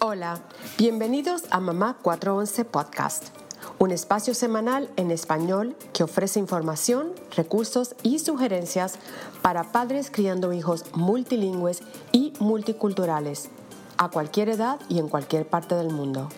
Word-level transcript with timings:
Hola, 0.00 0.38
bienvenidos 0.78 1.42
a 1.50 1.58
Mamá 1.58 1.96
411 2.00 2.64
Podcast, 2.66 3.36
un 3.80 3.90
espacio 3.90 4.32
semanal 4.32 4.88
en 4.94 5.10
español 5.10 5.74
que 5.92 6.04
ofrece 6.04 6.38
información, 6.38 7.14
recursos 7.36 7.96
y 8.04 8.20
sugerencias 8.20 8.96
para 9.42 9.72
padres 9.72 10.12
criando 10.12 10.52
hijos 10.52 10.84
multilingües 10.94 11.82
y 12.12 12.32
multiculturales, 12.38 13.50
a 13.96 14.08
cualquier 14.08 14.50
edad 14.50 14.78
y 14.88 15.00
en 15.00 15.08
cualquier 15.08 15.48
parte 15.48 15.74
del 15.74 15.90
mundo. 15.90 16.28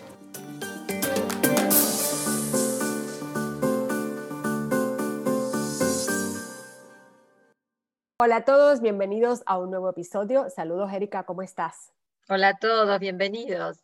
Hola 8.19 8.37
a 8.37 8.43
todos, 8.43 8.81
bienvenidos 8.81 9.43
a 9.45 9.59
un 9.59 9.69
nuevo 9.69 9.87
episodio. 9.87 10.49
Saludos, 10.49 10.91
Erika, 10.91 11.25
¿cómo 11.25 11.43
estás? 11.43 11.91
Hola 12.33 12.47
a 12.47 12.57
todos, 12.57 12.97
bienvenidos. 13.01 13.83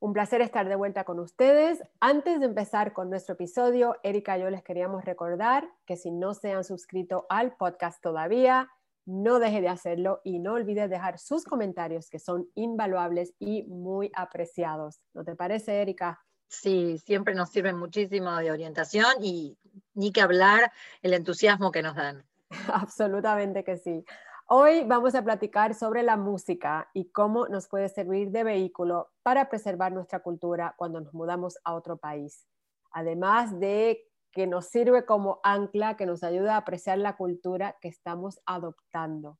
Un 0.00 0.12
placer 0.12 0.42
estar 0.42 0.68
de 0.68 0.76
vuelta 0.76 1.04
con 1.04 1.18
ustedes. 1.18 1.82
Antes 1.98 2.38
de 2.38 2.44
empezar 2.44 2.92
con 2.92 3.08
nuestro 3.08 3.36
episodio, 3.36 3.96
Erika 4.02 4.36
y 4.36 4.42
yo 4.42 4.50
les 4.50 4.62
queríamos 4.62 5.06
recordar 5.06 5.66
que 5.86 5.96
si 5.96 6.10
no 6.10 6.34
se 6.34 6.52
han 6.52 6.62
suscrito 6.62 7.24
al 7.30 7.56
podcast 7.56 8.02
todavía, 8.02 8.68
no 9.06 9.38
deje 9.38 9.62
de 9.62 9.68
hacerlo 9.68 10.20
y 10.24 10.40
no 10.40 10.52
olvide 10.52 10.88
dejar 10.88 11.18
sus 11.18 11.44
comentarios 11.44 12.10
que 12.10 12.18
son 12.18 12.50
invaluables 12.54 13.32
y 13.38 13.62
muy 13.62 14.12
apreciados. 14.14 15.00
¿No 15.14 15.24
te 15.24 15.34
parece, 15.34 15.80
Erika? 15.80 16.20
Sí, 16.48 16.98
siempre 16.98 17.34
nos 17.34 17.48
sirven 17.48 17.78
muchísimo 17.78 18.36
de 18.36 18.50
orientación 18.50 19.10
y 19.22 19.56
ni 19.94 20.12
que 20.12 20.20
hablar 20.20 20.70
el 21.00 21.14
entusiasmo 21.14 21.72
que 21.72 21.80
nos 21.80 21.96
dan. 21.96 22.26
Absolutamente 22.74 23.64
que 23.64 23.78
sí. 23.78 24.04
Hoy 24.52 24.82
vamos 24.82 25.14
a 25.14 25.22
platicar 25.22 25.76
sobre 25.76 26.02
la 26.02 26.16
música 26.16 26.88
y 26.92 27.12
cómo 27.12 27.46
nos 27.46 27.68
puede 27.68 27.88
servir 27.88 28.32
de 28.32 28.42
vehículo 28.42 29.12
para 29.22 29.48
preservar 29.48 29.92
nuestra 29.92 30.24
cultura 30.24 30.74
cuando 30.76 31.00
nos 31.00 31.14
mudamos 31.14 31.56
a 31.62 31.72
otro 31.72 31.98
país. 31.98 32.48
Además 32.90 33.60
de 33.60 34.02
que 34.32 34.48
nos 34.48 34.66
sirve 34.66 35.06
como 35.06 35.38
ancla 35.44 35.96
que 35.96 36.04
nos 36.04 36.24
ayuda 36.24 36.54
a 36.54 36.56
apreciar 36.56 36.98
la 36.98 37.16
cultura 37.16 37.76
que 37.80 37.86
estamos 37.86 38.40
adoptando. 38.44 39.38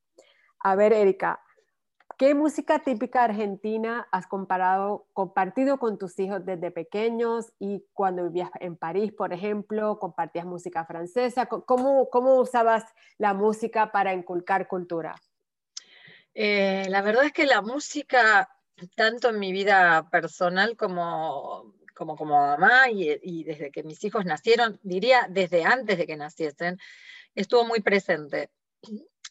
A 0.61 0.77
ver, 0.77 0.93
Erika, 0.93 1.41
¿Qué 2.21 2.35
música 2.35 2.81
típica 2.81 3.25
argentina 3.25 4.07
has 4.13 4.27
comparado, 4.27 5.07
compartido 5.15 5.79
con 5.79 5.97
tus 5.97 6.19
hijos 6.19 6.45
desde 6.45 6.71
pequeños 6.71 7.47
y 7.59 7.83
cuando 7.95 8.25
vivías 8.25 8.51
en 8.61 8.77
París, 8.77 9.11
por 9.11 9.33
ejemplo, 9.33 9.99
compartías 9.99 10.45
música 10.45 10.85
francesa? 10.85 11.47
¿Cómo, 11.47 12.11
usabas 12.39 12.85
la 13.17 13.33
música 13.33 13.91
para 13.91 14.13
inculcar 14.13 14.69
cultura? 14.69 15.15
Eh, 16.35 16.85
la 16.91 17.01
verdad 17.01 17.25
es 17.25 17.33
que 17.33 17.47
la 17.47 17.63
música, 17.63 18.51
tanto 18.95 19.31
en 19.31 19.39
mi 19.39 19.51
vida 19.51 20.11
personal 20.11 20.77
como 20.77 21.73
como, 21.95 22.17
como 22.17 22.39
mamá 22.39 22.91
y, 22.91 23.19
y 23.23 23.45
desde 23.45 23.71
que 23.71 23.83
mis 23.83 24.05
hijos 24.05 24.27
nacieron, 24.27 24.79
diría 24.83 25.27
desde 25.31 25.65
antes 25.65 25.97
de 25.97 26.07
que 26.07 26.19
naciesen, 26.19 26.79
estuvo 27.35 27.65
muy 27.65 27.81
presente. 27.81 28.51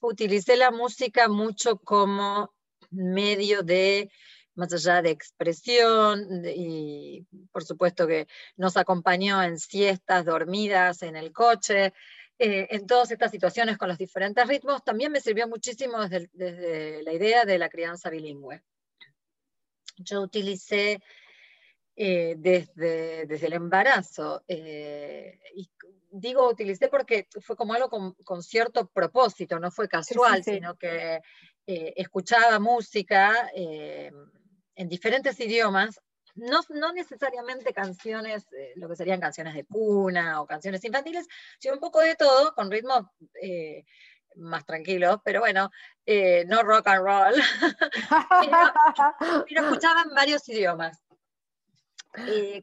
Utilicé 0.02 0.58
la 0.58 0.72
música 0.72 1.30
mucho 1.30 1.78
como 1.78 2.52
medio 2.92 3.64
de, 3.64 4.12
más 4.56 4.74
allá 4.74 5.02
de 5.02 5.12
expresión, 5.12 6.44
y 6.46 7.26
por 7.52 7.64
supuesto 7.64 8.08
que 8.08 8.28
nos 8.58 8.78
acompañó 8.78 9.42
en 9.44 9.58
siestas, 9.60 10.26
dormidas, 10.26 11.02
en 11.04 11.16
el 11.16 11.32
coche, 11.32 11.94
eh, 12.42 12.68
en 12.72 12.88
todas 12.88 13.12
estas 13.12 13.32
situaciones 13.32 13.78
con 13.78 13.90
los 13.90 13.98
diferentes 13.98 14.48
ritmos, 14.48 14.84
también 14.84 15.12
me 15.12 15.20
sirvió 15.20 15.46
muchísimo 15.48 16.08
desde, 16.08 17.04
la 17.04 17.12
idea 17.12 17.44
de 17.44 17.58
la 17.58 17.68
crianza 17.68 18.10
bilingüe. 18.10 18.64
Yo 19.98 20.22
utilicé 20.22 21.02
eh, 21.98 22.36
desde, 22.38 23.26
desde, 23.26 23.48
el 23.48 23.54
embarazo, 23.54 24.42
eh, 24.48 25.38
y 25.54 25.70
digo 26.12 26.50
utilicé 26.50 26.88
porque 26.88 27.28
fue 27.42 27.58
como 27.58 27.74
algo 27.74 27.90
con, 27.90 28.42
cierto 28.42 28.88
propósito, 28.88 29.60
no 29.60 29.70
fue 29.70 29.90
casual, 29.90 30.42
sino 30.42 30.78
que 30.78 31.20
eh, 31.72 31.94
escuchaba 31.98 32.58
música 32.58 33.52
eh, 33.54 34.12
en 34.74 34.90
diferentes 34.90 35.40
idiomas, 35.40 36.02
no, 36.34 36.62
no 36.70 36.92
necesariamente 36.94 37.74
canciones, 37.74 38.48
eh, 38.54 38.74
lo 38.76 38.90
que 38.90 38.96
serían 38.96 39.20
canciones 39.20 39.54
de 39.54 39.66
cuna 39.66 40.42
o 40.42 40.48
canciones 40.48 40.84
infantiles, 40.84 41.28
sino 41.60 41.76
un 41.76 41.80
poco 41.80 42.00
de 42.00 42.16
todo, 42.16 42.56
con 42.56 42.72
ritmos 42.72 43.06
más 44.38 44.66
tranquilos, 44.66 45.20
pero 45.24 45.42
bueno, 45.42 45.70
no 46.48 46.64
rock 46.64 46.88
and 46.88 47.06
roll, 47.06 47.36
pero, 49.48 49.62
escuchaba 49.62 50.02
en 50.02 50.16
varios 50.16 50.50
idiomas. 50.50 51.04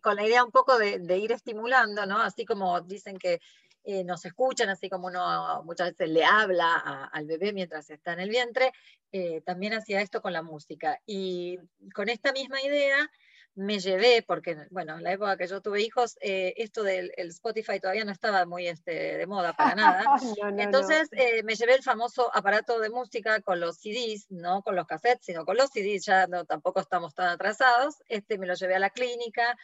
con 0.02 0.16
la 0.16 0.26
idea 0.26 0.42
un 0.42 0.50
poco 0.50 0.78
de, 0.78 0.98
de, 0.98 1.18
ir 1.18 1.30
estimulando, 1.30 2.06
¿no? 2.06 2.20
Así 2.20 2.44
como 2.44 2.80
dicen 2.80 3.18
que 3.18 3.38
eh, 3.88 4.02
nos 4.02 4.24
escuchan, 4.24 4.68
así 4.68 4.90
como 4.90 5.06
uno 5.06 5.62
muchas 5.62 5.90
veces 5.92 6.08
le 6.08 6.24
habla 6.24 7.08
al 7.12 7.24
bebé 7.24 7.52
mientras 7.52 7.88
está 7.88 8.14
en 8.14 8.18
el 8.18 8.30
vientre, 8.30 8.72
eh, 9.12 9.42
también 9.42 9.74
hacía 9.74 10.00
esto 10.00 10.20
con 10.20 10.32
la 10.32 10.42
música. 10.42 11.00
Y 11.06 11.60
con 11.94 12.08
esta 12.08 12.32
misma 12.32 12.60
idea 12.62 13.08
me 13.54 13.78
llevé, 13.78 14.24
porque 14.26 14.56
bueno, 14.70 14.96
en 14.96 15.04
la 15.04 15.12
época 15.12 15.36
que 15.36 15.46
yo 15.46 15.60
tuve 15.60 15.82
hijos, 15.82 16.18
eh, 16.20 16.54
esto 16.56 16.82
del 16.82 17.12
Spotify 17.16 17.78
todavía 17.78 18.04
no 18.04 18.10
estaba 18.10 18.44
muy 18.44 18.66
este, 18.66 19.18
de 19.18 19.26
moda 19.28 19.52
para 19.52 19.76
nada. 19.76 20.04
Entonces 20.58 21.08
me 21.44 21.54
llevé 21.54 21.76
el 21.76 21.84
famoso 21.84 22.34
aparato 22.34 22.80
de 22.80 22.90
música 22.90 23.40
con 23.40 23.60
los 23.60 23.76
CDs, 23.76 24.26
no 24.30 24.62
con 24.62 24.74
los 24.74 24.88
cassettes, 24.88 25.26
sino 25.26 25.44
con 25.44 25.56
los 25.56 25.70
CDs, 25.70 26.04
ya 26.04 26.26
no, 26.26 26.44
tampoco 26.44 26.80
estamos 26.80 27.14
tan 27.14 27.28
atrasados. 27.28 28.02
Este 28.08 28.36
me 28.36 28.48
lo 28.48 28.54
llevé 28.54 28.74
a 28.74 28.80
la 28.80 28.90
clínica 28.90 29.56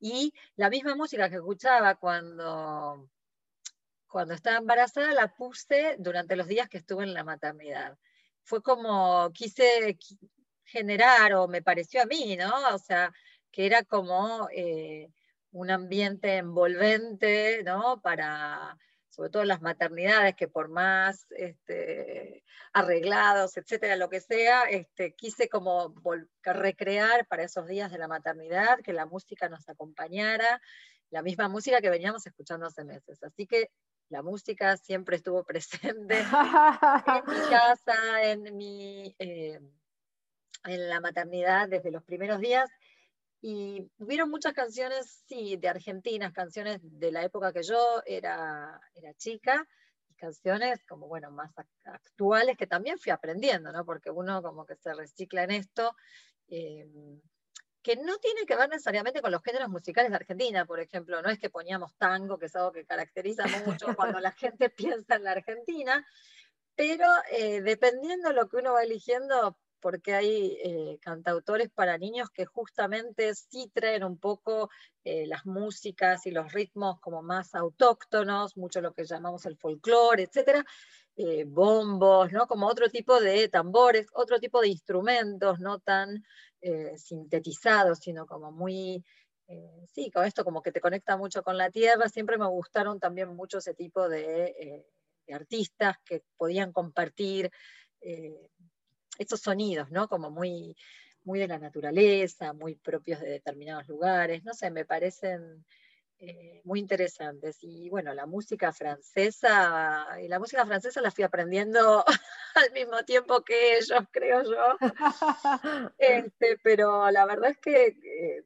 y 0.00 0.32
la 0.56 0.70
misma 0.70 0.96
música 0.96 1.28
que 1.28 1.36
escuchaba 1.36 1.96
cuando 1.96 3.06
cuando 4.16 4.32
estaba 4.32 4.56
embarazada 4.56 5.12
la 5.12 5.28
puse 5.28 5.96
durante 5.98 6.36
los 6.36 6.46
días 6.46 6.70
que 6.70 6.78
estuve 6.78 7.04
en 7.04 7.12
la 7.12 7.22
maternidad. 7.22 7.98
Fue 8.44 8.62
como 8.62 9.30
quise 9.34 9.98
generar, 10.64 11.34
o 11.34 11.48
me 11.48 11.60
pareció 11.60 12.00
a 12.00 12.06
mí, 12.06 12.34
¿no? 12.34 12.50
O 12.74 12.78
sea, 12.78 13.12
que 13.50 13.66
era 13.66 13.82
como 13.82 14.48
eh, 14.54 15.10
un 15.50 15.70
ambiente 15.70 16.38
envolvente, 16.38 17.62
¿no? 17.62 18.00
Para, 18.00 18.78
sobre 19.10 19.28
todo 19.28 19.44
las 19.44 19.60
maternidades, 19.60 20.34
que 20.34 20.48
por 20.48 20.70
más 20.70 21.26
este, 21.32 22.42
arreglados, 22.72 23.58
etcétera, 23.58 23.96
lo 23.96 24.08
que 24.08 24.22
sea, 24.22 24.62
este, 24.62 25.12
quise 25.12 25.50
como 25.50 25.94
recrear 26.42 27.26
para 27.26 27.44
esos 27.44 27.66
días 27.66 27.92
de 27.92 27.98
la 27.98 28.08
maternidad, 28.08 28.78
que 28.80 28.94
la 28.94 29.04
música 29.04 29.50
nos 29.50 29.68
acompañara, 29.68 30.62
la 31.10 31.20
misma 31.20 31.48
música 31.48 31.82
que 31.82 31.90
veníamos 31.90 32.26
escuchando 32.26 32.64
hace 32.64 32.82
meses. 32.82 33.22
Así 33.22 33.46
que 33.46 33.70
la 34.08 34.22
música 34.22 34.76
siempre 34.76 35.16
estuvo 35.16 35.44
presente 35.44 36.18
en 36.18 36.26
mi 36.26 36.26
casa, 37.50 38.22
en, 38.22 38.56
mi, 38.56 39.14
eh, 39.18 39.60
en 40.64 40.88
la 40.88 41.00
maternidad 41.00 41.68
desde 41.68 41.90
los 41.90 42.02
primeros 42.04 42.40
días. 42.40 42.70
Y 43.42 43.90
hubieron 43.98 44.30
muchas 44.30 44.54
canciones, 44.54 45.22
sí, 45.28 45.56
de 45.56 45.68
Argentina, 45.68 46.32
canciones 46.32 46.80
de 46.82 47.12
la 47.12 47.22
época 47.22 47.52
que 47.52 47.62
yo 47.62 48.02
era, 48.06 48.80
era 48.94 49.14
chica, 49.14 49.64
y 50.08 50.14
canciones 50.14 50.84
como, 50.84 51.06
bueno, 51.06 51.30
más 51.30 51.52
actuales 51.84 52.56
que 52.56 52.66
también 52.66 52.98
fui 52.98 53.12
aprendiendo, 53.12 53.70
¿no? 53.72 53.84
Porque 53.84 54.10
uno 54.10 54.42
como 54.42 54.64
que 54.64 54.74
se 54.76 54.92
recicla 54.94 55.44
en 55.44 55.50
esto. 55.52 55.94
Eh, 56.48 56.88
que 57.86 57.94
no 57.94 58.18
tiene 58.18 58.44
que 58.46 58.56
ver 58.56 58.68
necesariamente 58.68 59.22
con 59.22 59.30
los 59.30 59.44
géneros 59.44 59.68
musicales 59.68 60.10
de 60.10 60.16
Argentina, 60.16 60.64
por 60.64 60.80
ejemplo, 60.80 61.22
no 61.22 61.30
es 61.30 61.38
que 61.38 61.50
poníamos 61.50 61.94
tango, 61.96 62.36
que 62.36 62.46
es 62.46 62.56
algo 62.56 62.72
que 62.72 62.84
caracteriza 62.84 63.44
mucho 63.64 63.86
cuando 63.96 64.18
la 64.18 64.32
gente 64.32 64.70
piensa 65.04 65.14
en 65.14 65.22
la 65.22 65.30
Argentina, 65.30 66.04
pero 66.74 67.06
eh, 67.30 67.60
dependiendo 67.62 68.30
de 68.30 68.34
lo 68.34 68.48
que 68.48 68.56
uno 68.56 68.72
va 68.72 68.82
eligiendo, 68.82 69.56
porque 69.78 70.16
hay 70.16 70.58
eh, 70.64 70.98
cantautores 71.00 71.70
para 71.70 71.96
niños 71.96 72.28
que 72.30 72.44
justamente 72.44 73.32
sí 73.36 73.70
traen 73.72 74.02
un 74.02 74.18
poco 74.18 74.68
eh, 75.04 75.28
las 75.28 75.46
músicas 75.46 76.26
y 76.26 76.32
los 76.32 76.52
ritmos 76.52 76.98
como 76.98 77.22
más 77.22 77.54
autóctonos, 77.54 78.56
mucho 78.56 78.80
lo 78.80 78.94
que 78.94 79.04
llamamos 79.04 79.46
el 79.46 79.56
folclore, 79.56 80.24
etcétera, 80.24 80.66
bombos, 81.46 82.30
¿no? 82.30 82.46
Como 82.46 82.66
otro 82.66 82.90
tipo 82.90 83.20
de 83.20 83.48
tambores, 83.48 84.08
otro 84.12 84.38
tipo 84.38 84.60
de 84.60 84.68
instrumentos, 84.68 85.60
no 85.60 85.78
tan 85.78 86.24
eh, 86.68 86.98
sintetizado, 86.98 87.94
sino 87.94 88.26
como 88.26 88.50
muy, 88.50 89.04
eh, 89.46 89.86
sí, 89.94 90.10
con 90.10 90.24
esto 90.24 90.44
como 90.44 90.60
que 90.60 90.72
te 90.72 90.80
conecta 90.80 91.16
mucho 91.16 91.44
con 91.44 91.56
la 91.56 91.70
tierra. 91.70 92.08
Siempre 92.08 92.38
me 92.38 92.46
gustaron 92.48 92.98
también 92.98 93.28
mucho 93.36 93.58
ese 93.58 93.72
tipo 93.72 94.08
de, 94.08 94.46
eh, 94.46 94.86
artistas 95.32 95.96
que 96.04 96.24
podían 96.36 96.72
compartir 96.72 97.50
estos 99.18 99.40
sonidos, 99.40 99.90
¿no? 99.90 100.08
Como 100.08 100.30
muy, 100.30 100.76
muy 101.22 101.38
de 101.38 101.48
la 101.48 101.58
naturaleza, 101.58 102.52
muy 102.52 102.74
propios 102.74 103.20
de 103.20 103.30
determinados 103.30 103.86
lugares. 103.86 104.42
No 104.44 104.52
sé, 104.52 104.70
me 104.72 104.84
parecen 104.84 105.64
eh, 106.18 106.62
muy 106.64 106.80
interesantes. 106.80 107.58
Y 107.60 107.90
bueno, 107.90 108.14
la 108.14 108.24
música 108.24 108.72
francesa, 108.72 110.06
y 110.22 110.28
la 110.28 110.38
música 110.38 110.64
francesa 110.64 111.02
la 111.02 111.10
fui 111.10 111.24
aprendiendo 111.24 112.04
al 112.54 112.72
mismo 112.72 113.04
tiempo 113.04 113.42
que 113.44 113.76
ellos, 113.76 114.00
creo 114.10 114.42
yo. 114.42 114.76
Este, 115.98 116.58
pero 116.62 117.10
la 117.10 117.26
verdad 117.26 117.50
es 117.50 117.58
que 117.58 117.86
eh, 117.86 118.44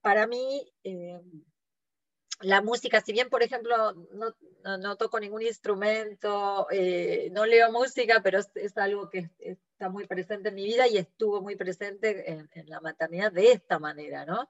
para 0.00 0.26
mí 0.26 0.66
eh, 0.82 1.20
la 2.40 2.62
música, 2.62 3.02
si 3.02 3.12
bien 3.12 3.28
por 3.28 3.42
ejemplo 3.42 3.92
no, 4.64 4.96
toco 4.96 5.20
ningún 5.20 5.42
instrumento, 5.42 6.66
no 7.32 7.46
leo 7.46 7.70
música, 7.70 8.20
pero 8.22 8.38
es, 8.38 8.76
algo 8.78 9.10
que 9.10 9.30
está 9.38 9.90
muy 9.90 10.06
presente 10.06 10.48
en 10.48 10.54
mi 10.54 10.64
vida 10.64 10.88
y 10.88 10.96
estuvo 10.96 11.42
muy 11.42 11.56
presente 11.56 12.30
en, 12.30 12.48
en 12.54 12.68
la 12.70 12.80
maternidad 12.80 13.30
de 13.30 13.52
esta 13.52 13.78
manera, 13.78 14.24
¿no? 14.24 14.48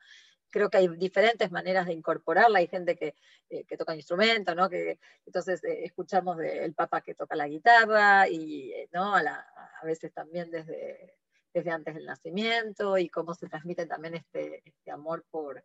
Creo 0.50 0.68
que 0.68 0.78
hay 0.78 0.88
diferentes 0.88 1.50
maneras 1.50 1.86
de 1.86 1.92
incorporarla. 1.92 2.58
Hay 2.58 2.66
gente 2.66 2.96
que, 2.96 3.14
eh, 3.48 3.64
que 3.64 3.76
toca 3.76 3.94
instrumentos, 3.94 4.54
¿no? 4.54 4.68
Que, 4.68 4.98
entonces 5.24 5.62
eh, 5.64 5.84
escuchamos 5.84 6.36
del 6.36 6.74
Papa 6.74 7.00
que 7.00 7.14
toca 7.14 7.36
la 7.36 7.48
guitarra 7.48 8.28
y 8.28 8.72
eh, 8.72 8.88
¿no? 8.92 9.14
a, 9.14 9.20
a, 9.20 9.84
veces 9.84 10.12
también 10.12 10.50
desde, 10.50 11.16
desde 11.54 11.70
antes 11.70 11.94
del 11.94 12.04
nacimiento 12.04 12.98
y 12.98 13.08
cómo 13.08 13.34
se 13.34 13.48
transmite 13.48 13.86
también 13.86 14.14
este, 14.14 14.62
este 14.64 14.90
amor 14.90 15.24
por, 15.30 15.64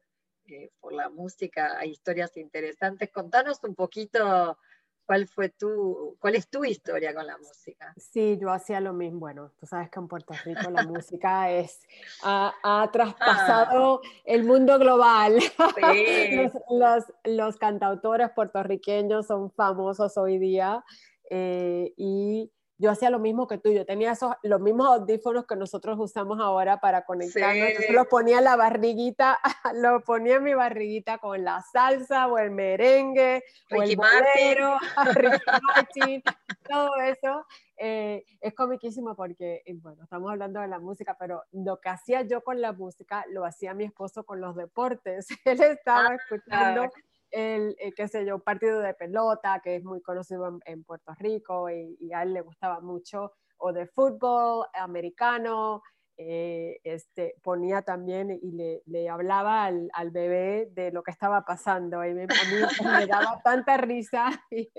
por 0.80 0.94
la 0.94 1.10
música. 1.10 1.78
Hay 1.80 1.92
historias 1.92 2.38
interesantes. 2.38 3.12
Contanos 3.12 3.64
un 3.64 3.76
poquito 3.76 4.58
¿Cuál 5.06 5.28
fue 5.28 5.50
tu, 5.50 6.18
cuál 6.20 6.36
es 6.36 6.50
tu 6.50 6.66
historia 6.66 7.14
con 7.14 7.28
la 7.28 7.38
música? 7.38 7.94
Sí, 7.96 8.38
yo 8.42 8.50
hacía 8.50 8.80
lo 8.80 8.92
mismo. 8.92 9.20
Bueno, 9.20 9.52
tú 9.60 9.68
sabes 9.68 9.90
que 9.90 10.00
en 10.00 10.08
Puerto 10.08 10.34
Rico 10.44 10.70
la 10.72 10.84
música 10.84 11.52
es, 11.52 11.80
ha, 12.24 12.90
traspasado 12.92 14.02
ah. 14.04 14.08
el 14.26 14.44
mundo 14.44 14.80
global. 14.80 15.38
Sí. 15.86 16.50
los, 16.70 17.04
los, 17.24 17.58
cantautores 17.58 18.30
puertorriqueños 18.32 19.28
son 19.28 19.52
famosos 19.52 20.18
hoy 20.18 20.40
día 20.40 20.84
eh, 21.30 21.94
y 21.98 22.52
yo 22.78 22.92
hacía 22.92 23.10
lo 23.10 23.20
mismo 23.20 23.48
que 23.48 23.58
tú, 23.58 23.72
yo 23.72 23.86
tenía 23.86 24.12
esos, 24.12 24.34
los 24.44 24.60
mismos 24.60 24.88
audífonos 24.88 25.46
que 25.46 25.56
nosotros 25.56 25.98
usamos 26.00 26.40
ahora 26.40 26.80
para 26.80 27.06
conectarnos, 27.06 27.70
yo 27.88 27.94
los 27.94 28.08
ponía 28.08 28.40
en 28.40 28.44
la 28.44 28.56
barriguita, 28.56 29.40
lo 29.76 30.02
ponía 30.02 30.36
en 30.36 30.44
mi 30.44 30.54
barriguita 30.54 31.18
con 31.20 31.44
la 31.44 31.62
salsa 31.62 32.28
o 32.28 32.38
el 32.38 32.52
merengue 32.52 33.44
o 33.72 33.82
el 33.82 33.96
bolero, 33.96 34.78
todo 36.70 36.96
eso. 36.98 37.46
Eh, 37.78 38.24
es 38.40 38.54
comiquísimo 38.54 39.16
porque, 39.16 39.64
bueno, 39.82 40.04
estamos 40.04 40.32
hablando 40.32 40.62
de 40.62 40.68
la 40.68 40.80
música, 40.80 41.18
pero 41.20 41.44
lo 41.52 41.80
que 41.82 41.90
hacía 41.90 42.22
yo 42.22 42.42
con 42.42 42.62
la 42.62 42.72
música 42.72 43.26
lo 43.30 43.46
hacía 43.46 43.74
mi 43.74 43.84
esposo 43.84 44.24
con 44.24 44.40
los 44.40 44.56
deportes. 44.56 45.28
Él 45.46 45.62
estaba 45.62 46.10
ah, 46.10 46.16
escuchando 46.16 46.90
el, 47.36 47.76
eh, 47.80 47.92
qué 47.94 48.08
sé 48.08 48.26
yo, 48.26 48.40
partido 48.40 48.80
de 48.80 48.94
pelota, 48.94 49.60
que 49.62 49.76
es 49.76 49.84
muy 49.84 50.02
conocido 50.02 50.58
en, 50.66 50.84
Puerto 50.86 51.14
Rico 51.20 51.70
y, 51.70 52.14
a 52.14 52.24
él 52.24 52.34
le 52.34 52.42
gustaba 52.42 52.80
mucho, 52.80 53.34
o 53.58 53.74
de 53.74 53.88
fútbol 53.88 54.66
americano, 54.74 55.82
eh, 56.18 56.80
este, 56.86 57.36
ponía 57.44 57.82
también 57.82 58.32
y 58.32 58.52
le, 58.52 58.82
le 58.86 59.10
hablaba 59.10 59.66
al, 59.66 59.90
al, 59.92 60.12
bebé 60.12 60.70
de 60.72 60.92
lo 60.92 61.04
que 61.04 61.12
estaba 61.12 61.44
pasando. 61.44 62.06
Y 62.06 62.14
me, 62.14 62.24
a 62.24 62.26
mí 62.26 62.88
me 63.00 63.06
daba 63.06 63.42
tanta 63.44 63.76
risa 63.76 64.30
y, 64.50 64.72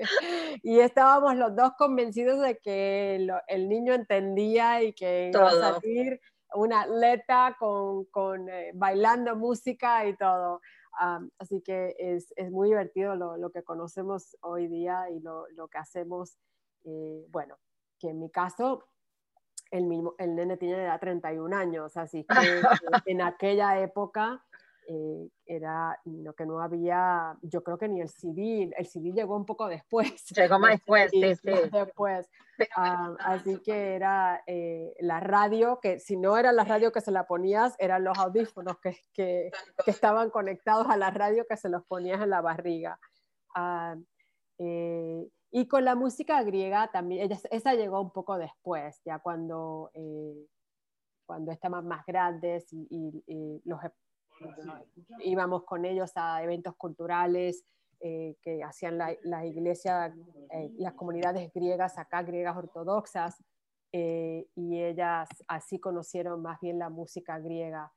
y, 0.63 0.81
estábamos 0.81 1.37
los 1.37 1.55
dos 1.55 1.73
convencidos 1.77 2.41
de 2.41 2.57
que 2.59 3.17
el 3.49 3.69
niño 3.69 3.93
entendía 3.93 4.83
y 4.83 4.95
que 4.95 5.31
iba 5.35 5.49
a 5.49 5.75
salir 5.75 6.21
una 6.55 6.83
atleta 6.83 7.57
con, 7.59 8.07
con 8.07 8.49
eh, 8.49 8.71
bailando 8.75 9.37
música 9.37 10.07
y 10.07 10.17
todo 10.17 10.63
así 11.39 11.61
que 11.63 11.95
es, 11.99 12.33
es 12.37 12.51
muy 12.51 12.69
divertido 12.69 13.15
lo, 13.15 13.37
lo, 13.37 13.51
que 13.51 13.63
conocemos 13.63 14.37
hoy 14.41 14.67
día 14.67 15.11
y 15.11 15.21
lo, 15.21 15.47
lo 15.51 15.69
que 15.69 15.79
hacemos. 15.79 16.39
Eh, 16.85 17.27
bueno, 17.31 17.59
que 17.99 18.11
en 18.11 18.21
mi 18.21 18.31
caso, 18.31 18.89
el, 19.71 19.87
mismo, 19.87 20.15
el 20.19 20.35
nene 20.35 20.57
tiene 20.57 20.85
edad 20.85 21.01
31 21.01 21.57
años, 21.57 21.97
así 21.97 22.25
que 22.25 22.35
en 23.07 23.23
aquella 23.23 23.81
época 23.81 24.45
eh, 24.89 25.29
era 25.57 25.99
lo 26.05 26.35
que 26.35 26.47
no 26.47 26.61
había, 26.61 27.37
yo 27.43 27.63
creo 27.63 27.79
que 27.79 27.89
ni 27.89 28.01
el 28.01 28.09
CD, 28.09 28.71
el 28.77 28.87
CD 28.87 29.13
llegó 29.13 29.37
un 29.37 29.45
poco 29.45 29.69
después. 29.69 30.25
Llegó 30.35 30.59
más 30.59 30.71
después, 30.81 31.11
sí, 31.11 31.35
sí. 31.37 31.51
Después. 31.73 32.31
Ah, 32.77 33.15
así 33.21 33.61
que 33.63 33.95
era 33.95 34.43
eh, 34.47 34.95
la 35.01 35.21
radio, 35.21 35.79
que 35.81 35.99
si 35.99 36.17
no 36.17 36.37
era 36.37 36.53
la 36.53 36.65
radio 36.65 36.93
que 36.93 37.01
se 37.01 37.11
la 37.11 37.27
ponías, 37.27 37.75
eran 37.79 38.05
los 38.05 38.17
audífonos 38.19 38.79
que, 38.79 38.97
que, 39.13 39.51
que 39.85 39.91
estaban 39.91 40.31
conectados 40.31 40.87
a 40.89 40.97
la 40.97 41.11
radio 41.11 41.47
que 41.49 41.57
se 41.57 41.69
los 41.69 41.85
ponías 41.85 42.21
en 42.23 42.31
la 42.31 42.41
barriga. 42.41 42.99
Ah, 43.55 43.97
eh, 44.59 45.29
y 45.51 45.69
con 45.69 45.85
la 45.85 45.95
música 45.95 46.43
griega 46.43 46.91
también, 46.91 47.25
ella, 47.25 47.39
esa 47.51 47.75
llegó 47.75 48.01
un 48.01 48.11
poco 48.11 48.39
después, 48.39 49.01
ya 49.05 49.19
cuando, 49.19 49.91
cuando 51.27 51.53
estaban 51.53 51.87
más 51.87 52.05
grandes 52.07 52.73
y, 52.73 52.87
y, 52.91 53.25
y 53.27 53.63
los 53.65 53.81
íbamos 55.25 55.65
con 55.65 55.85
ellos 55.85 56.13
a 56.17 56.43
eventos 56.43 56.75
culturales 56.77 57.65
eh, 58.01 58.37
que 58.43 58.63
hacían 58.63 58.99
la, 58.99 59.17
la 59.23 59.47
iglesia, 59.47 60.15
eh, 60.51 60.71
las 60.77 60.93
comunidades 60.93 61.51
griegas 61.55 61.97
acá, 61.97 62.23
griegas 62.23 62.55
ortodoxas, 62.57 63.43
eh, 63.91 64.47
y 64.55 64.83
ellas 64.83 65.29
así 65.49 65.81
conocieron 65.81 66.43
más 66.43 66.61
bien 66.61 66.79
la 66.79 66.91
música 66.91 67.39
griega. 67.39 67.93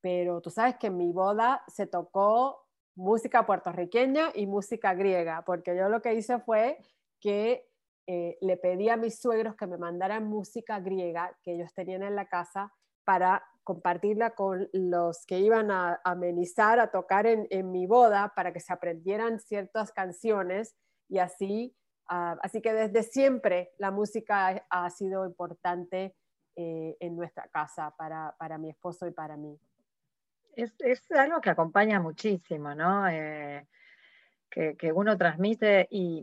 Pero 0.00 0.40
tú 0.40 0.50
sabes 0.50 0.76
que 0.76 0.88
en 0.88 0.96
mi 0.96 1.12
boda 1.12 1.62
se 1.68 1.86
tocó 1.86 2.66
música 2.96 3.46
puertorriqueña 3.46 4.30
y 4.34 4.46
música 4.46 4.92
griega, 4.94 5.44
porque 5.46 5.76
yo 5.76 5.88
lo 5.88 6.02
que 6.02 6.14
hice 6.14 6.40
fue 6.40 6.78
que 7.20 7.68
le 8.06 8.58
pedí 8.58 8.90
a 8.90 8.98
mis 8.98 9.18
suegros 9.18 9.56
que 9.56 9.66
me 9.66 9.78
mandaran 9.78 10.28
música 10.28 10.78
griega 10.78 11.34
que 11.42 11.54
ellos 11.54 11.72
tenían 11.72 12.02
en 12.02 12.14
la 12.14 12.28
casa 12.28 12.70
para 13.02 13.42
compartirla 13.64 14.30
con 14.30 14.68
los 14.72 15.24
que 15.26 15.40
iban 15.40 15.70
a 15.70 16.00
amenizar, 16.04 16.78
a 16.78 16.90
tocar 16.90 17.26
en, 17.26 17.70
mi 17.70 17.86
boda 17.86 18.32
para 18.36 18.52
que 18.52 18.60
se 18.60 18.72
aprendieran 18.72 19.40
ciertas 19.40 19.90
canciones 19.90 20.76
y 21.08 21.18
así, 21.18 21.74
ah, 22.08 22.36
así 22.42 22.60
que 22.60 22.72
desde 22.72 23.02
siempre 23.02 23.72
la 23.78 23.90
música 23.90 24.64
ha 24.68 24.90
sido 24.90 25.26
importante 25.26 26.14
eh, 26.56 26.96
en 27.00 27.16
nuestra 27.16 27.48
casa 27.48 27.94
para, 27.96 28.58
mi 28.58 28.70
esposo 28.70 29.06
y 29.06 29.10
para 29.10 29.36
mí. 29.36 29.58
Es, 30.54 31.10
algo 31.10 31.40
que 31.40 31.50
acompaña 31.50 32.00
muchísimo, 32.00 32.74
¿no? 32.74 33.08
Eh, 33.08 33.66
que, 34.48 34.76
que, 34.76 34.92
uno 34.92 35.18
transmite 35.18 35.88
y 35.90 36.22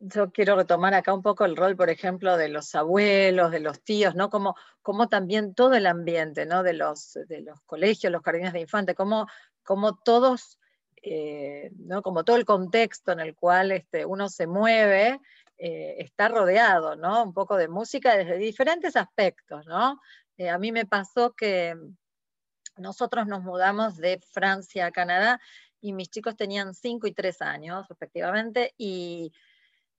yo 0.00 0.30
quiero 0.32 0.56
retomar 0.56 0.94
acá 0.94 1.14
un 1.14 1.22
poco 1.22 1.44
el 1.44 1.56
rol, 1.56 1.76
por 1.76 1.90
ejemplo, 1.90 2.36
de 2.36 2.48
los 2.48 2.74
abuelos, 2.74 3.50
de 3.50 3.60
los 3.60 3.82
tíos, 3.82 4.14
¿no? 4.14 4.28
Como, 4.30 4.54
como 4.82 5.08
también 5.08 5.54
todo 5.54 5.74
el 5.74 5.86
ambiente, 5.86 6.46
¿no? 6.46 6.62
De 6.62 6.74
los, 6.74 7.14
de 7.26 7.40
los 7.40 7.60
colegios, 7.62 8.12
los 8.12 8.22
jardines 8.22 8.52
de 8.52 8.60
infantes, 8.60 8.94
como, 8.94 9.26
como 9.62 9.96
todos, 9.96 10.58
eh, 11.02 11.70
¿no? 11.78 12.02
Como 12.02 12.24
todo 12.24 12.36
el 12.36 12.44
contexto 12.44 13.12
en 13.12 13.20
el 13.20 13.34
cual 13.34 13.72
este, 13.72 14.04
uno 14.04 14.28
se 14.28 14.46
mueve, 14.46 15.20
eh, 15.58 15.96
está 15.98 16.28
rodeado, 16.28 16.96
¿no? 16.96 17.22
Un 17.22 17.32
poco 17.32 17.56
de 17.56 17.68
música 17.68 18.16
desde 18.16 18.36
diferentes 18.36 18.96
aspectos, 18.96 19.66
¿no? 19.66 20.00
Eh, 20.36 20.50
a 20.50 20.58
mí 20.58 20.72
me 20.72 20.86
pasó 20.86 21.32
que 21.32 21.76
nosotros 22.76 23.26
nos 23.26 23.42
mudamos 23.42 23.96
de 23.96 24.20
Francia 24.32 24.86
a 24.86 24.90
Canadá 24.92 25.40
y 25.80 25.92
mis 25.92 26.08
chicos 26.10 26.36
tenían 26.36 26.74
5 26.74 27.06
y 27.06 27.12
3 27.12 27.42
años 27.42 27.86
respectivamente 27.88 28.74
y 28.78 29.32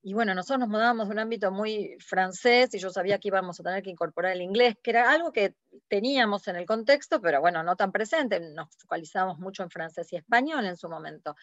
y 0.05 0.13
bueno, 0.13 0.35
nosotros 0.35 0.59
nos 0.59 0.67
mudábamos 0.67 1.07
de 1.07 1.13
un 1.13 1.19
ámbito 1.19 1.49
muy 1.49 1.95
francés 2.05 2.73
y 2.73 2.79
yo 2.79 2.89
sabía 2.89 3.19
que 3.19 3.29
íbamos 3.29 3.57
a 3.57 3.63
tener 3.63 3.81
que 3.81 3.89
incorporar 3.89 4.33
el 4.33 4.41
inglés, 4.41 4.75
que 4.83 4.91
era 4.91 5.09
algo 5.09 5.31
que 5.31 5.55
teníamos 5.87 6.45
en 6.49 6.57
el 6.57 6.65
contexto, 6.65 7.21
pero 7.21 7.39
bueno, 7.39 7.63
no 7.63 7.77
tan 7.77 7.93
presente. 7.93 8.41
Nos 8.41 8.67
focalizábamos 8.75 9.39
mucho 9.39 9.63
en 9.63 9.69
francés 9.69 10.11
y 10.11 10.17
español 10.17 10.65
en 10.65 10.75
su 10.75 10.89
momento. 10.89 11.37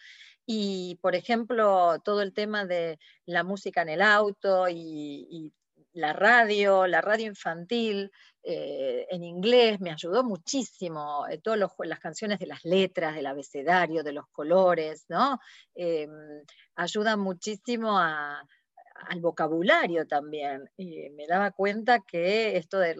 Y, 0.45 0.99
por 1.01 1.15
ejemplo, 1.15 1.99
todo 2.05 2.21
el 2.21 2.33
tema 2.33 2.65
de 2.65 2.99
la 3.25 3.43
música 3.43 3.81
en 3.81 3.89
el 3.89 4.01
auto 4.03 4.69
y, 4.69 5.51
la 5.93 6.13
radio, 6.13 6.87
la 6.87 7.01
radio 7.01 7.27
infantil 7.27 8.11
eh, 8.43 9.05
en 9.09 9.23
inglés 9.23 9.79
me 9.79 9.91
ayudó 9.91 10.23
muchísimo. 10.23 11.27
Eh, 11.29 11.39
todas 11.39 11.59
las 11.79 11.99
canciones 11.99 12.39
de 12.39 12.47
las 12.47 12.63
letras, 12.63 13.15
del 13.15 13.25
abecedario, 13.25 14.03
de 14.03 14.13
los 14.13 14.27
colores, 14.31 15.05
¿no? 15.09 15.39
Ayuda 16.75 17.17
muchísimo 17.17 17.99
al 17.99 19.21
vocabulario 19.21 20.07
también. 20.07 20.69
Y 20.77 21.09
me 21.11 21.27
daba 21.27 21.51
cuenta 21.51 21.99
que 21.99 22.57
esto 22.57 22.79
de 22.79 22.95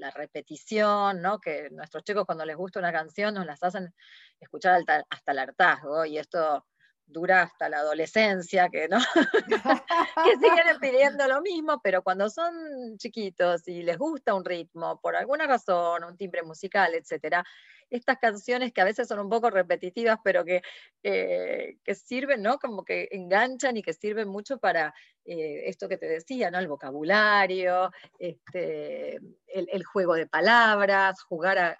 la 0.00 0.10
repetición, 0.10 1.20
¿no? 1.22 1.38
que 1.38 1.70
nuestros 1.70 2.04
chicos 2.04 2.24
cuando 2.24 2.44
les 2.44 2.56
gusta 2.56 2.78
una 2.78 2.92
canción 2.92 3.34
nos 3.34 3.46
las 3.46 3.62
hacen 3.62 3.94
escuchar 4.40 4.82
hasta, 5.10 5.32
el 5.32 5.38
hartazgo, 5.38 6.04
y 6.04 6.18
esto 6.18 6.66
dura 7.10 7.42
hasta 7.42 7.68
la 7.68 7.78
adolescencia, 7.78 8.68
que 8.68 8.88
no, 8.88 8.98
que 10.24 10.32
siguen 10.36 10.80
pidiendo 10.80 11.26
lo 11.28 11.40
mismo, 11.40 11.80
pero 11.82 12.02
cuando 12.02 12.30
son 12.30 12.96
chiquitos 12.98 13.66
y 13.68 13.82
les 13.82 13.98
gusta 13.98 14.34
un 14.34 14.44
ritmo, 14.44 15.00
por 15.00 15.16
alguna 15.16 15.46
razón, 15.46 16.04
un 16.04 16.16
timbre 16.16 16.42
musical, 16.42 16.94
etcétera, 16.94 17.44
estas 17.90 18.18
canciones 18.18 18.72
que 18.72 18.80
a 18.80 18.84
veces 18.84 19.08
son 19.08 19.18
un 19.18 19.28
poco 19.28 19.50
repetitivas, 19.50 20.18
pero 20.22 20.44
que, 20.44 20.62
eh, 21.02 21.76
que 21.84 21.94
sirven, 21.94 22.42
¿no? 22.42 22.58
Como 22.58 22.84
que 22.84 23.08
enganchan 23.10 23.76
y 23.76 23.82
que 23.82 23.92
sirven 23.92 24.28
mucho 24.28 24.58
para 24.58 24.94
eh, 25.24 25.64
esto 25.66 25.88
que 25.88 25.98
te 25.98 26.06
decía, 26.06 26.50
¿no? 26.50 26.58
El 26.58 26.68
vocabulario, 26.68 27.90
este, 28.18 29.16
el, 29.48 29.84
juego 29.84 30.14
de 30.14 30.26
palabras, 30.26 31.20
jugar 31.22 31.58
a, 31.58 31.76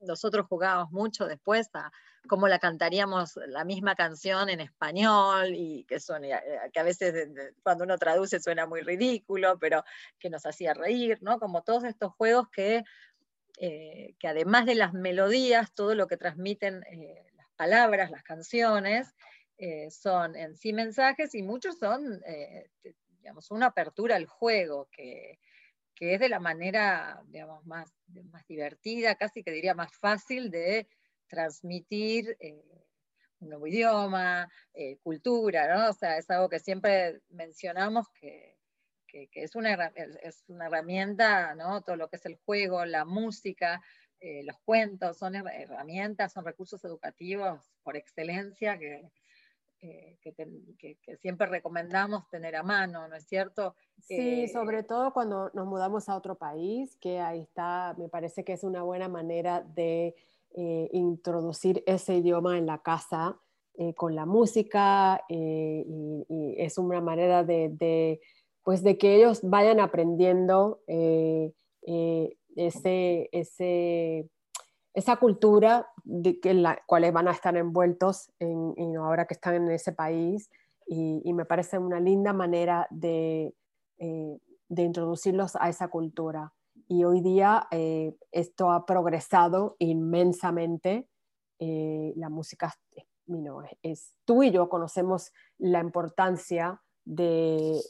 nosotros 0.00 0.46
jugábamos 0.48 0.90
mucho 0.90 1.26
después 1.26 1.68
a 1.74 1.90
cómo 2.28 2.48
la 2.48 2.58
cantaríamos 2.58 3.36
la 3.48 3.64
misma 3.64 3.94
canción 3.94 4.48
en 4.48 4.60
español 4.60 5.54
y 5.54 5.84
que, 5.84 6.00
son, 6.00 6.24
eh, 6.24 6.40
que 6.72 6.80
a 6.80 6.84
veces 6.84 7.28
cuando 7.62 7.84
uno 7.84 7.98
traduce 7.98 8.40
suena 8.40 8.66
muy 8.66 8.80
ridículo, 8.82 9.58
pero 9.58 9.84
que 10.18 10.30
nos 10.30 10.46
hacía 10.46 10.74
reír, 10.74 11.18
¿no? 11.20 11.38
Como 11.38 11.62
todos 11.62 11.84
estos 11.84 12.12
juegos 12.14 12.48
que 12.50 12.84
eh, 13.58 14.14
que 14.18 14.28
además 14.28 14.66
de 14.66 14.74
las 14.74 14.92
melodías, 14.92 15.72
todo 15.74 15.94
lo 15.94 16.08
que 16.08 16.16
transmiten 16.16 16.82
eh, 16.90 17.24
las 17.36 17.48
palabras, 17.54 18.10
las 18.10 18.22
canciones, 18.22 19.14
eh, 19.58 19.90
son 19.90 20.34
en 20.36 20.56
sí 20.56 20.72
mensajes 20.72 21.34
y 21.34 21.42
muchos 21.42 21.78
son, 21.78 22.20
digamos, 23.18 23.50
una 23.50 23.66
apertura 23.66 24.16
al 24.16 24.26
juego, 24.26 24.88
que, 24.90 25.38
es 26.00 26.18
de 26.18 26.28
la 26.28 26.40
manera, 26.40 27.22
digamos, 27.26 27.64
más, 27.64 27.94
más 28.32 28.44
divertida, 28.48 29.14
casi 29.14 29.44
que 29.44 29.52
diría 29.52 29.72
más 29.72 29.96
fácil 29.96 30.50
de 30.50 30.88
transmitir 31.32 32.36
un 33.40 33.48
nuevo 33.48 33.66
idioma, 33.66 34.50
cultura, 35.02 35.74
¿no? 35.74 35.88
O 35.88 35.92
sea, 35.94 36.18
es 36.18 36.28
algo 36.30 36.50
que 36.50 36.60
siempre 36.60 37.22
mencionamos 37.30 38.06
que 38.10 38.52
que, 39.12 39.28
es, 39.34 39.54
una, 39.54 39.74
es 40.22 40.44
una 40.48 40.66
herramienta, 40.66 41.54
¿no? 41.54 41.82
Todo 41.82 41.96
lo 41.96 42.08
que 42.08 42.16
es 42.16 42.26
el 42.26 42.36
juego, 42.36 42.84
la 42.84 43.04
música, 43.04 43.82
eh, 44.20 44.42
los 44.44 44.58
cuentos, 44.64 45.18
son 45.18 45.34
herramientas, 45.34 46.32
son 46.32 46.44
recursos 46.44 46.82
educativos 46.84 47.60
por 47.82 47.96
excelencia 47.96 48.78
que, 48.78 49.10
eh, 49.80 50.18
que, 50.22 51.16
siempre 51.20 51.46
recomendamos 51.46 52.28
tener 52.28 52.56
a 52.56 52.62
mano, 52.62 53.06
¿no 53.08 53.16
es 53.16 53.26
cierto? 53.26 53.74
Sí, 53.98 54.48
sobre 54.48 54.82
todo 54.82 55.12
cuando 55.12 55.50
nos 55.52 55.66
mudamos 55.66 56.08
a 56.08 56.16
otro 56.16 56.36
país, 56.36 56.96
que 56.96 57.20
ahí 57.20 57.40
está, 57.40 57.94
me 57.98 58.08
parece 58.08 58.44
que 58.44 58.54
es 58.54 58.64
una 58.64 58.82
buena 58.82 59.08
manera 59.08 59.60
de 59.60 60.14
eh, 60.54 60.88
introducir 60.92 61.82
ese 61.86 62.16
idioma 62.16 62.58
en 62.58 62.66
la 62.66 62.78
casa 62.78 63.38
con 63.96 64.14
la 64.14 64.26
música 64.26 65.24
y, 65.30 66.26
es 66.58 66.76
una 66.76 67.00
manera 67.00 67.42
de 67.42 68.20
pues 68.62 68.82
de 68.82 68.98
que 68.98 69.16
ellos 69.16 69.40
vayan 69.42 69.80
aprendiendo 69.80 70.80
eh, 70.86 71.52
eh, 71.86 72.36
ese, 72.54 74.28
esa 74.94 75.16
cultura 75.16 75.88
de 76.04 76.38
que 76.38 76.50
en 76.50 76.62
la 76.62 76.80
cual 76.86 77.10
van 77.12 77.28
a 77.28 77.32
estar 77.32 77.56
envueltos 77.56 78.30
en, 78.38 78.96
ahora 78.96 79.26
que 79.26 79.34
están 79.34 79.54
en 79.54 79.70
ese 79.70 79.92
país 79.92 80.50
y, 80.86 81.32
me 81.32 81.44
parece 81.44 81.78
una 81.78 82.00
linda 82.00 82.32
manera 82.32 82.86
de, 82.90 83.54
eh, 83.98 84.38
de, 84.68 84.82
introducirlos 84.82 85.56
a 85.56 85.68
esa 85.68 85.88
cultura. 85.88 86.52
Y 86.88 87.04
hoy 87.04 87.20
día 87.20 87.66
esto 88.30 88.70
ha 88.70 88.84
progresado 88.86 89.76
inmensamente. 89.78 91.08
la 91.58 92.28
música, 92.28 92.72
es, 93.82 94.14
tú 94.24 94.42
y 94.42 94.50
yo 94.50 94.68
conocemos 94.68 95.32
la 95.58 95.80
importancia 95.80 96.80
de, 97.04 97.80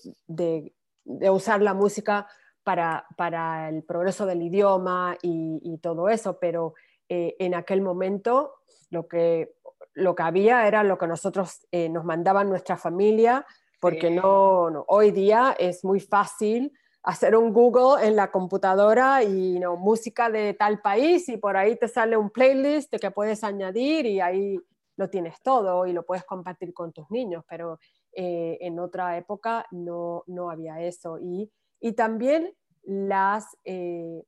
usar 1.07 1.63
la 1.63 1.75
música 1.75 2.29
para, 2.63 3.69
el 3.69 3.83
progreso 3.85 4.27
del 4.27 4.43
idioma 4.43 5.17
y, 5.23 5.79
todo 5.79 6.09
eso, 6.09 6.39
pero 6.39 6.75
eh, 7.09 7.35
en 7.39 7.55
aquel 7.55 7.81
momento 7.81 8.55
lo 8.91 9.09
que, 9.09 9.55
lo 9.95 10.15
que 10.15 10.23
había 10.23 10.67
era 10.67 10.85
lo 10.85 10.99
que 10.99 11.07
nosotros 11.07 11.67
eh, 11.73 11.89
nos 11.89 12.05
mandaban 12.05 12.49
nuestra 12.49 12.77
familia, 12.77 13.45
porque 13.81 14.11
no, 14.11 14.85
hoy 14.87 15.11
día 15.11 15.57
es 15.59 15.85
muy 15.85 15.99
fácil 15.99 16.73
hacer 17.03 17.37
un 17.37 17.53
Google 17.53 18.07
en 18.07 18.17
la 18.17 18.31
computadora 18.31 19.25
y 19.25 19.59
no, 19.59 19.77
música 19.77 20.31
de 20.31 20.55
tal 20.55 20.81
país 20.81 21.29
y 21.29 21.37
por 21.37 21.57
ahí 21.57 21.77
te 21.77 21.89
sale 21.89 22.17
un 22.17 22.31
playlist 22.31 22.95
que 22.97 23.11
puedes 23.11 23.43
añadir 23.43 24.07
y 24.07 24.21
ahí 24.21 24.59
lo 24.97 25.11
tienes 25.11 25.41
todo 25.43 25.87
y 25.87 25.93
lo 25.93 26.05
puedes 26.05 26.25
compartir 26.25 26.73
con 26.73 26.93
tus 26.93 27.11
niños, 27.11 27.45
pero 27.49 27.79
eh, 28.13 28.59
en 28.61 28.79
otra 28.79 29.17
época 29.17 29.67
no, 29.71 30.23
no 30.27 30.51
había 30.51 30.81
eso. 30.81 31.19
Y, 31.19 31.51
y 31.81 31.93
también 31.93 32.55
las, 32.83 33.57
eh, 33.65 34.23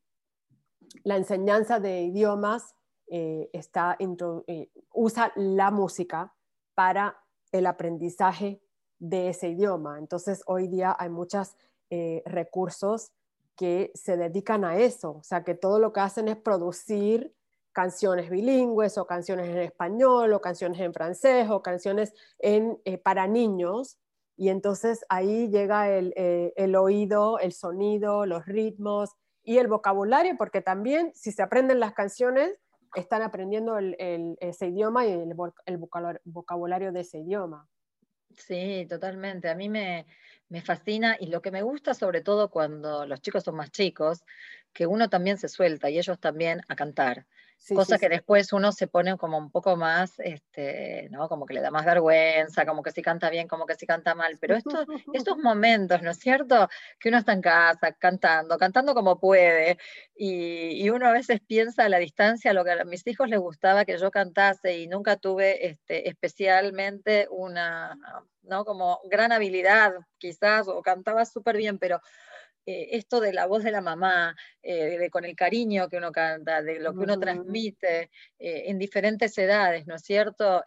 la 1.04 1.16
enseñanza 1.16 1.78
de 1.78 2.02
idiomas 2.02 2.74
eh, 3.06 3.50
está, 3.52 3.96
usa 4.92 5.32
la 5.36 5.70
música 5.70 6.34
para 6.74 7.22
el 7.52 7.66
aprendizaje 7.66 8.60
de 8.98 9.28
ese 9.28 9.50
idioma. 9.50 9.98
Entonces, 9.98 10.42
hoy 10.46 10.66
día 10.66 10.96
hay 10.98 11.10
muchos 11.94 12.32
recursos 12.32 13.12
que 13.56 13.92
se 13.94 14.16
dedican 14.16 14.64
a 14.64 14.78
eso, 14.78 15.18
o 15.18 15.22
sea, 15.22 15.44
que 15.44 15.54
todo 15.54 15.78
lo 15.78 15.92
que 15.92 16.00
hacen 16.00 16.28
es 16.28 16.36
producir 16.36 17.34
canciones 17.72 18.30
bilingües 18.30 18.98
o 18.98 19.06
canciones 19.06 19.48
en 19.48 19.58
español 19.58 20.32
o 20.32 20.40
canciones 20.40 20.80
en 20.80 20.94
francés 20.94 21.48
o 21.50 21.62
canciones 21.62 22.14
en, 22.38 22.78
eh, 22.84 22.98
para 22.98 23.26
niños. 23.26 23.98
Y 24.36 24.48
entonces 24.48 25.04
ahí 25.08 25.48
llega 25.48 25.90
eh, 25.90 26.52
el, 26.56 26.76
oído, 26.76 27.38
el 27.38 27.52
sonido, 27.52 28.26
los 28.26 28.46
ritmos 28.46 29.10
y 29.42 29.58
el 29.58 29.68
vocabulario, 29.68 30.36
porque 30.36 30.62
también 30.62 31.12
si 31.14 31.32
se 31.32 31.42
aprenden 31.42 31.80
las 31.80 31.94
canciones, 31.94 32.52
están 32.94 33.22
aprendiendo 33.22 33.76
ese 33.78 34.68
idioma 34.68 35.04
y 35.04 35.12
el, 35.12 35.34
vocabulario 36.24 36.92
de 36.92 37.00
ese 37.00 37.18
idioma. 37.18 37.68
Sí, 38.36 38.86
totalmente. 38.88 39.48
A 39.48 39.54
mí 39.54 39.68
me, 39.68 40.06
me 40.48 40.62
fascina 40.62 41.16
y 41.20 41.26
lo 41.28 41.42
que 41.42 41.50
me 41.50 41.62
gusta 41.62 41.94
sobre 41.94 42.20
todo 42.22 42.50
cuando 42.50 43.06
los 43.06 43.20
chicos 43.20 43.44
son 43.44 43.56
más 43.56 43.70
chicos, 43.70 44.24
que 44.72 44.86
uno 44.86 45.08
también 45.10 45.38
se 45.38 45.48
suelta 45.48 45.90
y 45.90 45.98
ellos 45.98 46.20
también 46.20 46.62
a 46.68 46.76
cantar. 46.76 47.26
Cosa 47.74 47.98
que 47.98 48.08
después 48.08 48.52
uno 48.52 48.72
se 48.72 48.86
pone 48.86 49.16
como 49.16 49.38
un 49.38 49.50
poco 49.50 49.76
más, 49.76 50.18
este, 50.18 51.08
¿no? 51.10 51.28
Como 51.28 51.46
que 51.46 51.54
le 51.54 51.60
da 51.60 51.70
más 51.70 51.86
vergüenza, 51.86 52.66
como 52.66 52.82
que 52.82 52.90
si 52.90 53.00
canta 53.00 53.30
bien, 53.30 53.48
como 53.48 53.64
que 53.64 53.74
si 53.74 53.86
canta 53.86 54.14
mal. 54.14 54.36
Pero 54.38 54.56
estos, 54.56 54.86
estos 55.14 55.38
momentos, 55.38 56.02
¿no 56.02 56.10
es 56.10 56.18
cierto? 56.18 56.68
Que 57.00 57.08
uno 57.08 57.18
está 57.18 57.32
en 57.32 57.40
casa 57.40 57.92
cantando, 57.92 58.58
cantando 58.58 58.94
como 58.94 59.18
puede, 59.18 59.78
y, 60.14 60.84
y, 60.84 60.90
uno 60.90 61.08
a 61.08 61.12
veces 61.12 61.40
piensa 61.40 61.84
a 61.84 61.88
la 61.88 61.98
distancia 61.98 62.52
lo 62.52 62.64
que 62.64 62.72
a 62.72 62.84
mis 62.84 63.06
hijos 63.06 63.28
les 63.28 63.40
gustaba 63.40 63.84
que 63.84 63.98
yo 63.98 64.10
cantase 64.10 64.78
y 64.78 64.86
nunca 64.86 65.16
tuve 65.16 65.66
este, 65.66 66.08
especialmente 66.08 67.26
una, 67.30 67.98
¿no? 68.42 68.64
Como 68.64 69.00
gran 69.04 69.32
habilidad, 69.32 69.94
quizás, 70.18 70.68
o 70.68 70.82
cantaba 70.82 71.24
súper 71.24 71.56
bien, 71.56 71.78
pero 71.78 72.00
eh, 72.66 72.88
esto 72.92 73.20
de 73.20 73.32
la 73.32 73.46
voz 73.46 73.62
de 73.62 73.70
la 73.70 73.80
mamá, 73.80 74.34
eh, 74.62 74.98
de, 74.98 75.10
con 75.10 75.24
el 75.24 75.36
cariño 75.36 75.88
que 75.88 75.98
uno 75.98 76.10
canta, 76.12 76.62
de 76.62 76.80
lo 76.80 76.92
que 76.92 77.00
uno 77.00 77.18
transmite 77.18 78.10
eh, 78.38 78.64
en 78.66 78.78
diferentes 78.78 79.36
edades, 79.38 79.86
¿no 79.86 79.96
es 79.96 80.02
cierto? 80.02 80.62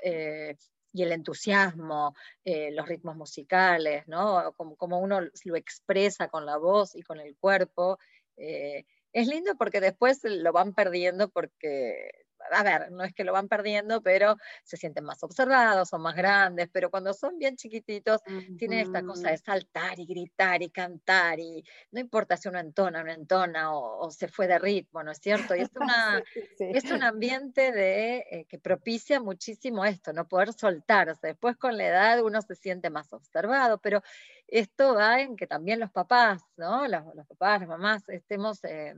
y 0.93 1.03
el 1.03 1.11
entusiasmo, 1.11 2.15
los 2.43 2.87
ritmos 2.87 3.15
musicales, 3.15 4.07
¿no? 4.07 4.51
Como, 4.53 4.75
como, 4.75 4.99
uno 4.99 5.21
lo 5.21 5.55
expresa 5.55 6.27
con 6.27 6.45
la 6.45 6.57
voz 6.57 6.95
y 6.95 7.03
con 7.03 7.19
el 7.19 7.35
cuerpo. 7.37 7.99
es 8.35 9.27
lindo 9.27 9.55
porque 9.57 9.79
después 9.79 10.21
lo 10.23 10.51
van 10.53 10.73
perdiendo 10.73 11.29
porque 11.29 12.26
a 12.51 12.63
ver, 12.63 12.91
no 12.91 13.03
es 13.03 13.13
que 13.13 13.23
lo 13.23 13.33
van 13.33 13.47
perdiendo, 13.47 14.01
pero 14.01 14.37
se 14.63 14.77
sienten 14.77 15.03
más 15.03 15.23
observados, 15.23 15.89
son 15.89 16.01
más 16.01 16.15
grandes, 16.15 16.69
pero 16.71 16.89
cuando 16.89 17.13
son 17.13 17.37
bien 17.37 17.55
chiquititos, 17.55 18.21
tienen 18.57 18.79
esta 18.79 19.03
cosa 19.03 19.31
de 19.31 19.37
saltar 19.37 19.99
y 19.99 20.05
gritar 20.05 20.61
y 20.61 20.69
cantar, 20.69 21.39
y 21.39 21.63
no 21.91 21.99
importa 21.99 22.37
si 22.37 22.47
uno 22.47 22.59
entona 22.59 23.01
o 23.01 23.03
no 23.03 23.11
entona, 23.11 23.75
o, 23.75 24.09
se 24.11 24.27
fue 24.27 24.47
de 24.47 24.59
ritmo, 24.59 25.03
¿no 25.03 25.11
es 25.11 25.19
cierto? 25.19 25.55
Y 25.55 25.61
es, 25.61 25.69
una, 25.75 26.23
es 26.59 26.91
un 26.91 27.03
ambiente 27.03 27.71
de, 27.71 28.25
eh, 28.31 28.45
que 28.47 28.59
propicia 28.59 29.19
muchísimo 29.19 29.85
esto, 29.85 30.13
no 30.13 30.27
poder 30.27 30.53
soltarse. 30.53 31.27
Después 31.27 31.57
con 31.57 31.77
la 31.77 31.87
edad 31.87 32.21
uno 32.23 32.41
se 32.41 32.55
siente 32.55 32.89
más 32.89 33.11
observado, 33.13 33.79
pero 33.79 34.01
esto 34.47 34.95
va 34.95 35.21
en 35.21 35.35
que 35.35 35.47
también 35.47 35.79
los 35.79 35.91
papás, 35.91 36.41
¿no? 36.55 36.87
Los, 36.87 37.27
papás, 37.27 37.61
las 37.61 37.69
mamás, 37.69 38.07
estemos... 38.09 38.63
Eh, 38.63 38.95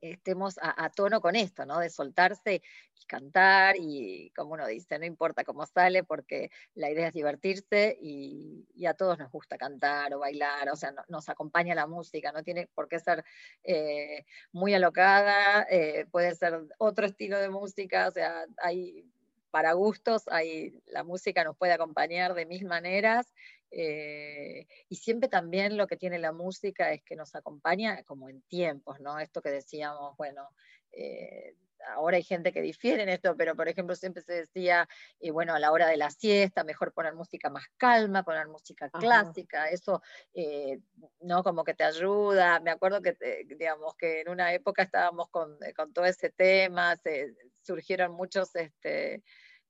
estemos 0.00 0.58
a, 0.60 0.90
tono 0.90 1.20
con 1.20 1.36
esto, 1.36 1.66
¿no? 1.66 1.78
De 1.78 1.90
soltarse 1.90 2.62
y 3.00 3.04
cantar 3.06 3.76
y, 3.78 4.30
como 4.36 4.54
uno 4.54 4.66
dice, 4.66 4.98
no 4.98 5.04
importa 5.04 5.44
cómo 5.44 5.66
sale, 5.66 6.04
porque 6.04 6.50
la 6.74 6.90
idea 6.90 7.08
es 7.08 7.14
divertirse 7.14 7.98
y, 8.00 8.66
a 8.86 8.94
todos 8.94 9.18
nos 9.18 9.30
gusta 9.30 9.56
cantar 9.56 10.12
o 10.14 10.18
bailar, 10.18 10.68
o 10.70 10.76
sea, 10.76 10.94
nos 11.08 11.28
acompaña 11.28 11.74
la 11.74 11.86
música, 11.86 12.32
no 12.32 12.42
tiene 12.42 12.68
por 12.74 12.88
qué 12.88 12.98
ser 12.98 13.24
eh, 13.62 14.26
muy 14.52 14.74
alocada, 14.74 15.66
eh, 15.70 16.06
puede 16.10 16.34
ser 16.34 16.60
otro 16.78 17.06
estilo 17.06 17.38
de 17.38 17.48
música, 17.48 18.08
o 18.08 18.10
sea, 18.10 18.44
hay 18.62 19.06
para 19.54 19.72
gustos, 19.72 20.24
hay, 20.32 20.82
la 20.86 21.04
música 21.04 21.44
nos 21.44 21.56
puede 21.56 21.72
acompañar 21.72 22.34
de 22.34 22.44
mil 22.44 22.64
maneras. 22.66 23.32
Eh, 23.76 24.68
y 24.88 24.96
siempre 24.96 25.28
también 25.28 25.76
lo 25.76 25.88
que 25.88 25.96
tiene 25.96 26.20
la 26.20 26.32
música 26.32 26.92
es 26.92 27.02
que 27.02 27.16
nos 27.16 27.34
acompaña 27.34 28.04
como 28.04 28.28
en 28.28 28.40
tiempos, 28.42 29.00
¿no? 29.00 29.18
Esto 29.18 29.42
que 29.42 29.50
decíamos, 29.50 30.16
bueno, 30.16 30.48
eh, 30.92 31.56
ahora 31.88 32.16
hay 32.16 32.22
gente 32.22 32.52
que 32.52 32.62
difiere 32.62 33.02
en 33.02 33.08
esto, 33.08 33.36
pero 33.36 33.56
por 33.56 33.68
ejemplo 33.68 33.96
siempre 33.96 34.22
se 34.22 34.32
decía, 34.32 34.88
eh, 35.18 35.32
bueno, 35.32 35.54
a 35.54 35.58
la 35.58 35.72
hora 35.72 35.88
de 35.88 35.96
la 35.96 36.10
siesta, 36.10 36.62
mejor 36.62 36.92
poner 36.92 37.14
música 37.14 37.50
más 37.50 37.64
calma, 37.76 38.22
poner 38.22 38.46
música 38.46 38.88
clásica, 38.90 39.68
eso, 39.70 40.02
eh, 40.34 40.78
¿no? 41.20 41.42
Como 41.42 41.64
que 41.64 41.74
te 41.74 41.82
ayuda. 41.84 42.60
Me 42.60 42.70
acuerdo 42.70 43.02
que, 43.02 43.16
digamos, 43.46 43.96
que 43.96 44.20
en 44.20 44.28
una 44.28 44.52
época 44.52 44.84
estábamos 44.84 45.28
con, 45.30 45.58
con 45.76 45.92
todo 45.92 46.04
ese 46.04 46.30
tema, 46.30 46.96
se, 46.96 47.34
surgieron 47.62 48.12
muchos, 48.12 48.54
este, 48.54 49.24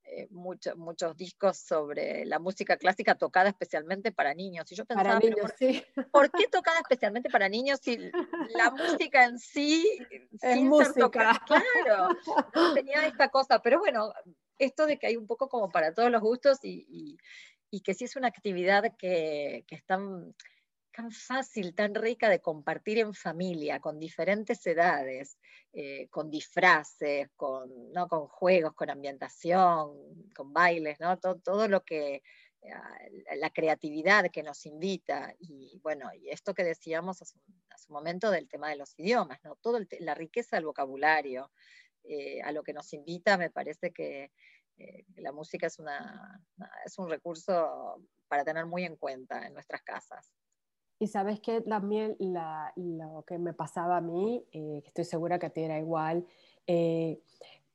eh, 0.07 0.27
muchos 0.29 1.17
discos 1.17 1.57
sobre 1.57 2.25
la 2.25 2.37
música 2.37 2.77
clásica 2.77 3.15
tocada 3.15 3.49
especialmente 3.49 4.11
para 4.11 4.33
niños. 4.33 4.71
Y 4.71 4.75
yo 4.75 4.85
pensaba, 4.85 5.19
por, 6.11 6.31
qué 6.31 6.47
tocada 6.51 6.79
especialmente 6.79 7.29
para 7.29 7.49
niños 7.49 7.79
si 7.81 7.97
la 8.53 8.71
música 8.71 9.25
en 9.25 9.39
sí, 9.39 9.85
es 10.41 10.61
música. 10.61 11.09
claro, 11.09 12.09
no 12.53 12.73
tenía 12.73 13.07
esta 13.07 13.29
cosa, 13.29 13.59
pero 13.59 13.79
bueno, 13.79 14.13
esto 14.59 14.85
de 14.85 14.97
que 14.97 15.07
hay 15.07 15.17
un 15.17 15.27
poco 15.27 15.49
como 15.49 15.71
para 15.71 15.93
todos 15.93 16.11
los 16.11 16.21
gustos 16.21 16.59
y, 16.61 17.17
que 17.83 17.93
sí 17.93 18.05
es 18.05 18.15
una 18.15 18.29
actividad 18.29 18.95
que, 18.97 19.65
que 19.67 19.75
es 19.75 19.83
tan 20.95 21.11
fácil, 21.11 21.75
tan 21.75 21.93
rica 21.93 22.29
de 22.29 22.39
compartir 22.39 22.99
en 22.99 23.13
familia, 23.13 23.79
con 23.79 23.99
diferentes 23.99 24.65
edades, 24.65 25.37
eh, 25.73 26.07
con 26.09 26.31
disfraces, 26.31 27.29
con, 27.35 27.91
¿no? 27.91 28.07
con 28.07 28.27
juegos, 28.27 28.73
con 28.73 28.89
ambientación, 28.89 30.31
con 30.33 30.53
bailes, 30.53 30.99
¿no? 31.01 31.17
todo, 31.19 31.35
todo 31.39 31.67
lo 31.67 31.83
que, 31.83 32.23
ah, 32.73 32.97
la 33.35 33.49
creatividad 33.49 34.31
que 34.31 34.41
nos 34.41 34.65
invita, 34.65 35.35
y 35.39 35.77
bueno, 35.83 36.09
y 36.13 36.29
esto 36.29 36.53
que 36.53 36.63
decíamos 36.63 37.21
hace, 37.21 37.37
un 37.89 37.93
momento 37.93 38.31
del 38.31 38.47
tema 38.47 38.69
de 38.69 38.77
los 38.77 38.97
idiomas, 38.97 39.39
¿no? 39.43 39.57
Todo 39.57 39.79
la 39.99 40.15
riqueza 40.15 40.55
del 40.55 40.65
vocabulario, 40.65 41.51
eh, 42.03 42.41
a 42.41 42.51
lo 42.51 42.63
que 42.63 42.73
nos 42.73 42.93
invita, 42.93 43.37
me 43.37 43.51
parece 43.51 43.91
que 43.91 44.31
eh, 44.77 45.05
la 45.17 45.31
música 45.31 45.67
es, 45.67 45.77
una, 45.77 46.41
es 46.85 46.97
un 46.97 47.09
recurso 47.09 48.01
para 48.27 48.43
tener 48.43 48.65
muy 48.65 48.85
en 48.85 48.95
cuenta 48.95 49.45
en 49.45 49.53
nuestras 49.53 49.83
casas. 49.83 50.31
Y 50.99 51.07
sabes 51.07 51.39
que 51.41 51.61
también 51.61 52.15
lo 52.75 53.23
que 53.27 53.37
me 53.37 53.53
pasaba 53.53 53.97
a 53.97 54.01
mí, 54.01 54.45
eh, 54.51 54.81
estoy 54.85 55.03
segura 55.03 55.39
que 55.39 55.47
a 55.47 55.49
ti 55.49 55.61
era 55.61 55.77
igual, 55.77 56.25
eh, 56.67 57.19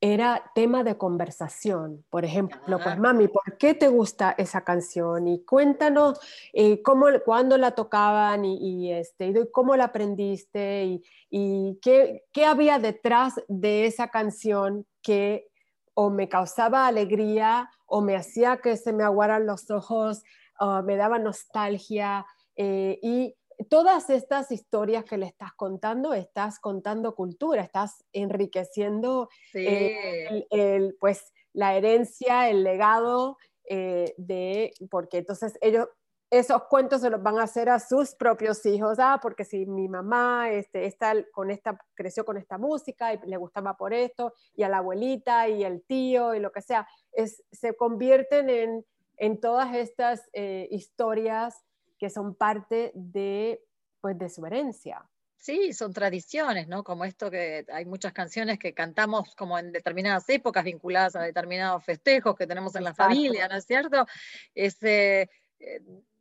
era 0.01 0.51
tema 0.55 0.83
de 0.83 0.97
conversación. 0.97 2.05
Por 2.09 2.25
ejemplo, 2.25 2.79
pues 2.83 2.99
mami, 2.99 3.29
¿por 3.29 3.59
qué 3.59 3.75
te 3.75 3.89
gusta 3.89 4.35
esa 4.39 4.63
canción? 4.63 5.29
Y 5.29 5.45
cuéntanos 5.45 6.19
eh, 6.55 6.81
cómo, 6.81 7.07
cuándo 7.25 7.59
la 7.59 7.73
tocaban 7.73 8.47
y, 8.47 8.91
este, 8.93 9.27
y 9.27 9.51
cómo 9.53 9.77
la 9.77 9.85
aprendiste 9.85 10.85
y, 10.85 11.03
y 11.29 11.79
qué, 11.83 12.25
qué, 12.33 12.47
había 12.47 12.79
detrás 12.79 13.35
de 13.49 13.85
esa 13.85 14.09
canción 14.09 14.87
que 15.03 15.51
o 15.93 16.09
me 16.09 16.31
causaba 16.31 16.87
alegría 16.87 17.69
o 17.85 18.01
me 18.01 18.17
hacía 18.17 18.57
que 18.57 18.79
se 18.79 18.95
me 18.95 19.05
aguaran 19.05 19.47
los 19.47 19.71
ojos, 19.71 20.23
o 20.59 20.83
me 20.83 20.97
daba 20.97 21.19
nostalgia. 21.19 22.25
Eh, 22.63 22.99
y 23.01 23.35
todas 23.71 24.11
estas 24.11 24.53
historias 24.53 25.07
que 25.07 25.17
le 25.17 25.25
estás 25.25 25.55
contando, 25.55 26.13
estás 26.13 26.59
contando 26.59 27.15
cultura, 27.15 27.63
estás 27.63 28.05
enriqueciendo 28.13 29.31
eh, 29.55 30.47
el, 30.51 30.95
pues, 31.01 31.33
la 31.55 31.75
herencia, 31.75 32.51
el 32.51 32.63
legado 32.63 33.39
eh, 33.65 34.13
de, 34.19 34.75
porque 34.91 35.19
entonces 35.19 35.57
ellos, 35.63 35.89
esos 36.29 36.65
cuentos 36.65 37.01
se 37.01 37.09
los 37.09 37.23
van 37.23 37.39
a 37.39 37.45
hacer 37.45 37.71
a 37.71 37.81
sus 37.81 38.15
propios 38.15 38.67
hijos, 38.67 38.99
ah, 38.99 39.19
porque 39.23 39.47
si 39.47 39.65
mi 39.65 39.89
mamá 39.89 40.51
este, 40.51 40.85
está 40.85 41.15
con 41.33 41.51
esta, 41.51 41.79
creció 41.95 42.27
con 42.27 42.37
esta 42.37 42.59
música 42.59 43.15
y 43.15 43.21
le 43.25 43.39
gustaba 43.39 43.75
por 43.79 43.95
esto, 43.95 44.35
y 44.55 44.65
a 44.65 44.69
la 44.69 44.79
abuelita 44.79 45.49
y 45.49 45.65
el 45.65 45.83
tío 45.85 46.35
y 46.35 46.41
lo 46.41 46.53
que 46.53 46.61
sea, 46.61 46.87
es, 47.13 47.43
se 47.51 47.75
convierten 47.75 48.51
en, 48.51 48.85
en 49.17 49.41
todas 49.41 49.75
estas 49.75 50.29
historias 50.71 51.65
que 52.01 52.09
son 52.11 52.35
parte 52.35 52.91
de, 52.95 53.63
pues, 54.01 54.19
de 54.19 54.31
su 54.31 54.45
herencia. 54.47 55.07
Sí, 55.37 55.73
son 55.75 55.93
tradiciones, 55.93 56.67
¿no? 56.67 56.83
Como 56.83 57.05
esto 57.05 57.31
que 57.31 57.65
hay 57.73 57.85
muchas 57.85 58.13
canciones 58.13 58.59
que 58.59 58.75
cantamos 58.75 59.35
como 59.37 59.59
en 59.59 59.71
determinadas 59.71 60.29
épocas 60.29 60.65
vinculadas 60.65 61.17
a 61.17 61.23
determinados 61.23 61.85
festejos 61.85 62.37
que 62.37 62.47
tenemos 62.47 62.75
en 62.75 62.85
la 62.85 62.95
familia, 62.95 63.49
¿no 63.49 63.57
es 63.57 63.65
cierto? 63.65 64.07
Eh, 64.55 65.27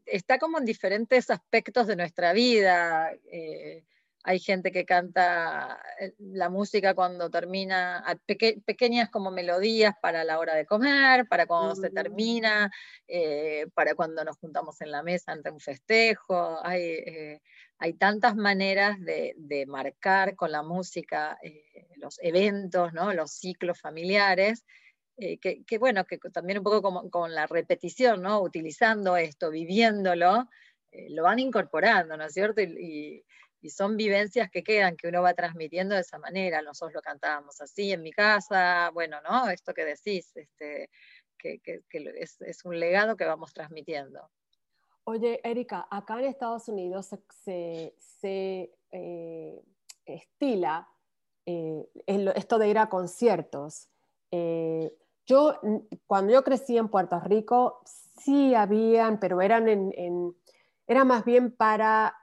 está 0.05 0.37
como 0.37 0.57
en 0.57 0.65
diferentes 0.65 1.29
aspectos 1.29 1.87
de 1.87 1.95
nuestra 1.95 2.33
vida. 2.33 3.11
Eh, 3.31 3.83
hay 4.23 4.39
gente 4.39 4.71
que 4.71 4.85
canta 4.85 5.81
eh, 5.99 6.13
la 6.19 6.49
música 6.49 6.93
cuando 6.93 7.29
termina, 7.29 8.03
pequeñas 8.65 9.09
como 9.09 9.31
melodías 9.31 9.95
para 10.01 10.23
la 10.23 10.39
hora 10.39 10.55
de 10.55 10.65
comer, 10.65 11.27
para 11.27 11.45
cuando 11.45 11.75
se 11.75 11.89
termina, 11.89 12.71
eh, 13.07 13.67
para 13.73 13.95
cuando 13.95 14.23
nos 14.25 14.37
juntamos 14.37 14.81
en 14.81 14.91
la 14.91 15.03
mesa 15.03 15.31
ante 15.31 15.51
un 15.51 15.59
festejo. 15.59 16.59
Hay, 16.63 16.81
eh, 16.83 17.41
hay 17.77 17.93
tantas 17.93 18.35
maneras 18.35 18.97
de, 18.99 19.35
marcar 19.67 20.35
con 20.35 20.51
la 20.51 20.63
música 20.63 21.37
los 21.95 22.19
eventos, 22.21 22.93
¿no? 22.93 23.13
los 23.13 23.31
ciclos 23.31 23.79
familiares. 23.79 24.65
que, 25.17 25.77
bueno, 25.79 26.05
que 26.05 26.17
también 26.17 26.59
un 26.59 26.63
poco 26.63 26.81
como, 26.81 27.09
con 27.09 27.33
la 27.33 27.47
repetición, 27.47 28.21
¿no? 28.21 28.41
utilizando 28.41 29.15
esto, 29.15 29.49
viviéndolo, 29.49 30.49
lo 31.09 31.23
van 31.23 31.39
incorporando, 31.39 32.17
¿no 32.17 32.25
es 32.25 32.33
cierto? 32.33 32.61
y, 32.61 32.65
y 32.65 33.23
son 33.67 33.97
vivencias 33.97 34.49
que 34.49 34.63
quedan, 34.63 34.95
que 34.95 35.09
uno 35.09 35.21
va 35.21 35.33
transmitiendo 35.33 35.95
de 35.95 36.01
esa 36.01 36.17
manera. 36.17 36.61
Nosotros 36.61 36.93
lo 36.93 37.01
cantábamos 37.01 37.59
así 37.59 37.91
en 37.91 38.01
mi 38.01 38.11
casa, 38.11 38.89
bueno, 38.93 39.17
¿no? 39.21 39.49
Esto 39.49 39.73
que 39.73 39.83
decís, 39.83 40.31
este, 40.35 40.89
que, 41.37 41.59
es, 41.91 42.65
un 42.65 42.79
legado 42.79 43.17
que 43.17 43.25
vamos 43.25 43.53
transmitiendo. 43.53 44.29
Oye, 45.03 45.41
Erika, 45.43 45.87
acá 45.91 46.19
en 46.19 46.25
Estados 46.25 46.69
Unidos 46.69 47.09
se, 47.43 47.93
eh, 48.91 49.61
estila 50.05 50.87
eh, 51.45 51.89
esto 52.05 52.59
de 52.59 52.69
ir 52.69 52.77
a 52.77 52.87
conciertos. 52.87 53.89
Eh, 54.31 54.93
yo, 55.25 55.59
cuando 56.07 56.31
yo 56.31 56.43
crecí 56.43 56.77
en 56.77 56.87
Puerto 56.87 57.19
Rico, 57.19 57.81
sí 57.85 58.55
habían, 58.55 59.19
pero 59.19 59.41
eran 59.41 59.67
en 59.67 60.35
era 60.89 61.05
más 61.05 61.23
bien 61.23 61.51
para 61.51 62.17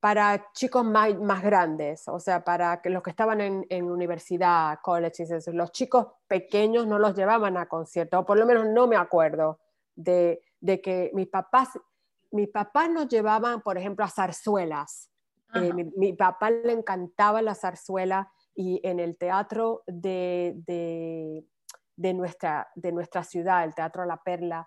para 0.00 0.50
chicos 0.52 0.84
más, 0.84 1.14
más, 1.20 1.42
grandes, 1.42 2.08
o 2.08 2.18
sea, 2.18 2.42
para 2.42 2.80
que 2.80 2.88
los 2.88 3.02
que 3.02 3.10
estaban 3.10 3.40
en, 3.42 3.66
en 3.68 3.90
universidad, 3.90 4.78
colleges, 4.82 5.46
los 5.48 5.72
chicos 5.72 6.06
pequeños 6.26 6.86
no 6.86 6.98
los 6.98 7.14
llevaban 7.14 7.58
a 7.58 7.66
conciertos, 7.66 8.20
o 8.20 8.24
por 8.24 8.38
lo 8.38 8.46
menos 8.46 8.66
no 8.66 8.86
me 8.86 8.96
acuerdo 8.96 9.60
de, 9.94 10.42
de 10.60 10.80
que 10.80 11.10
mis 11.12 11.28
papás, 11.28 11.68
mis 12.30 12.48
papás 12.48 12.90
nos 12.90 13.08
llevaban, 13.08 13.60
por 13.60 13.76
ejemplo, 13.76 14.04
a 14.04 14.08
zarzuelas. 14.08 15.10
Eh, 15.54 15.72
mi, 15.96 16.12
papá 16.12 16.50
le 16.50 16.72
encantaba 16.72 17.42
la 17.42 17.56
zarzuela 17.56 18.30
y 18.54 18.80
en 18.84 19.00
el 19.00 19.18
teatro 19.18 19.82
de, 19.86 20.54
de, 20.64 21.44
de 21.96 22.14
nuestra, 22.14 22.70
de 22.76 22.92
nuestra 22.92 23.24
ciudad, 23.24 23.64
el 23.64 23.74
Teatro 23.74 24.04
La 24.04 24.22
Perla, 24.22 24.66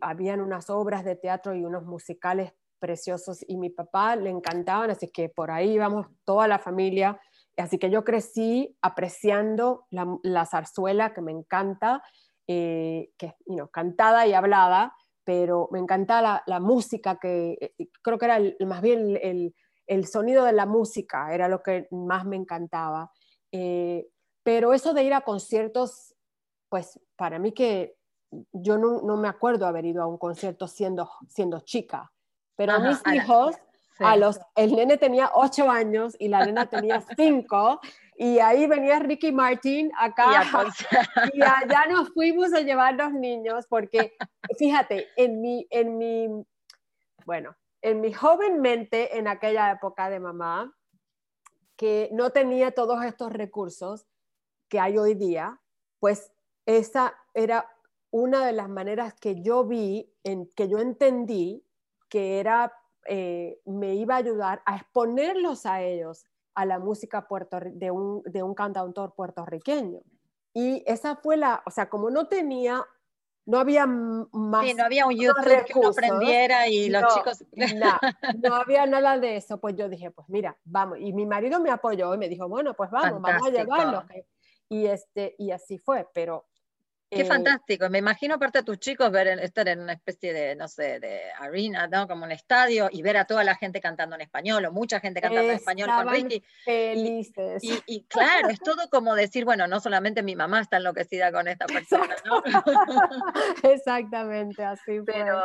habían 0.00 0.40
unas 0.40 0.68
obras 0.70 1.04
de 1.04 1.16
teatro 1.16 1.54
y 1.54 1.64
unos 1.64 1.84
musicales 1.84 2.52
preciosos 2.84 3.42
y 3.48 3.56
mi 3.56 3.70
papá 3.70 4.14
le 4.14 4.28
encantaban, 4.28 4.90
así 4.90 5.08
que 5.08 5.30
por 5.30 5.50
ahí 5.50 5.72
íbamos 5.72 6.06
toda 6.24 6.46
la 6.46 6.58
familia. 6.58 7.18
Así 7.56 7.78
que 7.78 7.88
yo 7.88 8.04
crecí 8.04 8.76
apreciando 8.82 9.86
la, 9.88 10.44
zarzuela 10.44 11.14
que 11.14 11.22
me 11.22 11.32
encanta, 11.32 12.02
eh, 12.46 13.10
que 13.16 13.36
cantada 13.72 14.26
y 14.26 14.34
hablada, 14.34 14.94
pero 15.24 15.70
me 15.72 15.78
encantaba 15.78 16.42
la, 16.46 16.60
música, 16.60 17.18
que 17.18 17.56
eh, 17.78 17.88
creo 18.02 18.18
que 18.18 18.26
era 18.26 18.38
más 18.66 18.82
bien 18.82 19.18
el, 19.22 19.54
el, 19.86 20.06
sonido 20.06 20.44
de 20.44 20.52
la 20.52 20.66
música, 20.66 21.34
era 21.34 21.48
lo 21.48 21.62
que 21.62 21.88
más 21.90 22.26
me 22.26 22.36
encantaba. 22.36 23.10
Eh, 23.50 24.08
pero 24.42 24.74
eso 24.74 24.92
de 24.92 25.04
ir 25.04 25.14
a 25.14 25.22
conciertos, 25.22 26.14
pues 26.68 27.00
para 27.16 27.38
mí 27.38 27.52
que 27.52 27.96
yo 28.52 28.76
no, 28.76 29.00
no, 29.00 29.16
me 29.16 29.28
acuerdo 29.28 29.66
haber 29.66 29.86
ido 29.86 30.02
a 30.02 30.06
un 30.06 30.18
concierto 30.18 30.68
siendo, 30.68 31.08
siendo 31.30 31.60
chica. 31.60 32.12
Pero 32.56 32.72
a 32.72 32.78
mis 32.78 33.00
hijos, 33.12 33.56
a 33.98 34.16
los, 34.16 34.40
el 34.56 34.74
nene 34.74 34.96
tenía 34.96 35.30
ocho 35.34 35.70
años 35.70 36.16
y 36.18 36.28
la 36.28 36.44
nena 36.44 36.66
tenía 36.66 37.00
cinco, 37.16 37.80
y 38.16 38.38
ahí 38.38 38.66
venía 38.66 39.00
Ricky 39.00 39.32
Martin 39.32 39.90
acá, 39.98 40.44
y, 41.32 41.42
allá 41.42 41.86
nos 41.88 42.10
fuimos 42.10 42.52
a 42.52 42.60
llevar 42.60 42.94
los 42.94 43.12
niños, 43.12 43.66
porque 43.68 44.16
fíjate, 44.56 45.08
en 45.16 45.40
mi, 45.40 45.66
en 45.70 45.98
mi, 45.98 46.28
bueno, 47.26 47.56
en 47.82 48.00
mi 48.00 48.12
joven 48.12 48.60
mente 48.60 49.18
en 49.18 49.26
aquella 49.26 49.72
época 49.72 50.08
de 50.10 50.20
mamá, 50.20 50.72
que 51.76 52.08
no 52.12 52.30
tenía 52.30 52.70
todos 52.70 53.04
estos 53.04 53.32
recursos 53.32 54.06
que 54.68 54.78
hay 54.78 54.96
hoy 54.96 55.14
día, 55.14 55.60
pues 55.98 56.32
esa 56.66 57.14
era 57.34 57.68
una 58.10 58.46
de 58.46 58.52
las 58.52 58.68
maneras 58.68 59.14
que 59.14 59.42
yo 59.42 59.64
vi, 59.64 60.14
en, 60.22 60.48
que 60.54 60.68
yo 60.68 60.78
entendí 60.78 61.64
que 62.08 62.40
era, 62.40 62.72
eh, 63.06 63.60
me 63.64 63.94
iba 63.94 64.14
a 64.14 64.18
ayudar 64.18 64.62
a 64.66 64.76
exponerlos 64.76 65.66
a 65.66 65.82
ellos 65.82 66.24
a 66.54 66.66
la 66.66 66.78
música 66.78 67.26
puerto, 67.26 67.58
de, 67.60 67.90
un, 67.90 68.22
de 68.24 68.42
un 68.42 68.54
cantautor 68.54 69.14
puertorriqueño. 69.14 70.00
Y 70.52 70.84
esa 70.86 71.16
fue 71.16 71.36
la, 71.36 71.62
o 71.66 71.70
sea, 71.70 71.88
como 71.88 72.10
no 72.10 72.28
tenía 72.28 72.86
no 73.46 73.58
había 73.58 73.86
más. 73.86 74.64
Sí, 74.64 74.74
no 74.74 74.84
había 74.84 75.06
un 75.06 75.16
YouTube 75.16 75.64
que 75.66 75.78
uno 75.78 75.88
aprendiera 75.88 76.66
y 76.68 76.88
los 76.88 77.14
chicos. 77.14 77.44
no 78.42 78.54
había 78.54 78.86
nada 78.86 79.18
de 79.18 79.36
eso. 79.36 79.60
Pues 79.60 79.76
yo 79.76 79.88
dije, 79.88 80.10
pues 80.10 80.28
mira, 80.28 80.56
vamos. 80.64 80.98
Y 80.98 81.12
mi 81.12 81.26
marido 81.26 81.60
me 81.60 81.70
apoyó 81.70 82.14
y 82.14 82.18
me 82.18 82.28
dijo, 82.28 82.48
bueno, 82.48 82.74
pues 82.74 82.90
vamos, 82.90 83.20
vamos 83.20 83.46
a 83.46 83.50
llevarlo. 83.50 84.04
Y, 84.68 84.86
este, 84.86 85.34
y 85.38 85.50
así 85.50 85.78
fue, 85.78 86.08
pero 86.14 86.46
Qué 87.10 87.22
eh, 87.22 87.24
fantástico. 87.24 87.88
Me 87.90 87.98
imagino 87.98 88.34
aparte 88.34 88.58
de 88.58 88.64
tus 88.64 88.78
chicos 88.78 89.10
ver 89.10 89.28
estar 89.40 89.68
en 89.68 89.80
una 89.80 89.92
especie 89.92 90.32
de, 90.32 90.56
no 90.56 90.68
sé, 90.68 90.98
de 91.00 91.20
arena, 91.38 91.86
¿no? 91.86 92.08
Como 92.08 92.24
un 92.24 92.32
estadio 92.32 92.88
y 92.90 93.02
ver 93.02 93.16
a 93.16 93.24
toda 93.24 93.44
la 93.44 93.54
gente 93.54 93.80
cantando 93.80 94.16
en 94.16 94.22
español 94.22 94.64
o 94.64 94.72
mucha 94.72 95.00
gente 95.00 95.20
cantando 95.20 95.50
en 95.50 95.56
español 95.56 95.90
con 95.94 96.08
Ricky. 96.08 96.42
Felices. 96.64 97.62
Y, 97.62 98.04
claro, 98.08 98.48
es 98.48 98.58
todo 98.60 98.88
como 98.90 99.14
decir, 99.14 99.44
bueno, 99.44 99.66
no 99.66 99.80
solamente 99.80 100.22
mi 100.22 100.34
mamá 100.34 100.60
está 100.60 100.78
enloquecida 100.78 101.30
con 101.30 101.46
esta 101.46 101.66
persona, 101.66 102.14
¿no? 102.24 102.42
Exactamente, 103.62 104.64
así 104.64 105.00
Pero 105.04 105.42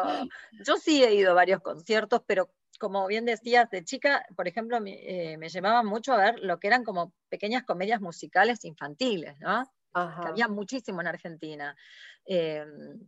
yo 0.65 0.77
sí 0.77 1.03
he 1.03 1.13
ido 1.13 1.31
a 1.31 1.35
varios 1.35 1.61
conciertos, 1.61 2.21
pero 2.25 2.49
como 2.79 3.05
bien 3.07 3.25
decías, 3.25 3.69
de 3.69 3.83
chica, 3.83 4.25
por 4.35 4.47
ejemplo, 4.47 4.79
me, 4.79 4.93
eh, 4.93 5.37
me 5.37 5.49
llevaban 5.49 5.85
mucho 5.85 6.13
a 6.13 6.17
ver 6.17 6.39
lo 6.39 6.59
que 6.59 6.67
eran 6.67 6.85
como 6.85 7.13
pequeñas 7.27 7.63
comedias 7.63 7.99
musicales 7.99 8.63
infantiles, 8.63 9.37
¿no? 9.39 9.69
Que 9.93 10.27
había 10.27 10.47
muchísimo 10.47 11.01
en 11.01 11.07
Argentina. 11.07 11.75
Em, 12.25 12.99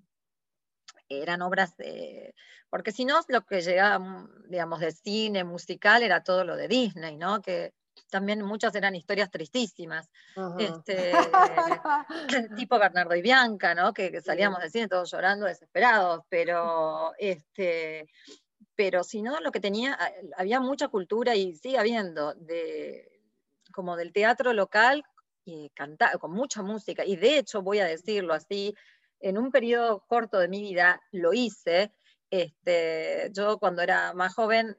eran 1.09 1.41
obras 1.41 1.75
de, 1.77 2.33
porque 2.69 2.91
si 2.91 3.05
no, 3.05 3.19
lo 3.27 3.45
que 3.45 3.61
llegaba, 3.61 4.27
digamos, 4.47 4.79
de 4.79 4.91
cine, 4.91 5.43
musical, 5.43 6.03
era 6.03 6.23
todo 6.23 6.45
lo 6.45 6.55
de 6.55 6.67
Disney, 6.67 7.17
¿no? 7.17 7.41
Que 7.41 7.73
también 8.09 8.43
muchas 8.43 8.73
eran 8.75 8.95
historias 8.95 9.29
tristísimas, 9.29 10.09
este, 10.57 11.11
tipo 12.55 12.79
Bernardo 12.79 13.15
y 13.15 13.21
Bianca, 13.21 13.75
¿no? 13.75 13.93
Que, 13.93 14.21
salíamos 14.21 14.59
del 14.61 14.71
cine 14.71 14.87
todos 14.87 15.11
llorando, 15.11 15.45
desesperados, 15.45 16.23
pero, 16.29 17.13
este, 17.17 18.07
pero 18.75 19.03
si 19.03 19.21
no, 19.21 19.39
lo 19.41 19.51
que 19.51 19.59
tenía, 19.59 19.97
había 20.37 20.59
mucha 20.59 20.87
cultura 20.87 21.35
y 21.35 21.55
sigue 21.55 21.77
habiendo, 21.77 22.33
de, 22.35 23.21
como 23.71 23.95
del 23.95 24.13
teatro 24.13 24.53
local 24.53 25.03
y 25.45 25.69
cantar, 25.71 26.19
con 26.19 26.31
mucha 26.31 26.61
música, 26.61 27.05
y 27.05 27.15
de 27.15 27.37
hecho 27.37 27.61
voy 27.61 27.79
a 27.79 27.85
decirlo 27.85 28.33
así, 28.33 28.73
en 29.19 29.37
un 29.37 29.51
periodo 29.51 30.03
corto 30.07 30.39
de 30.39 30.47
mi 30.47 30.61
vida 30.61 31.01
lo 31.11 31.33
hice. 31.33 31.91
Este, 32.29 33.29
yo 33.33 33.57
cuando 33.59 33.81
era 33.81 34.13
más 34.13 34.33
joven, 34.33 34.77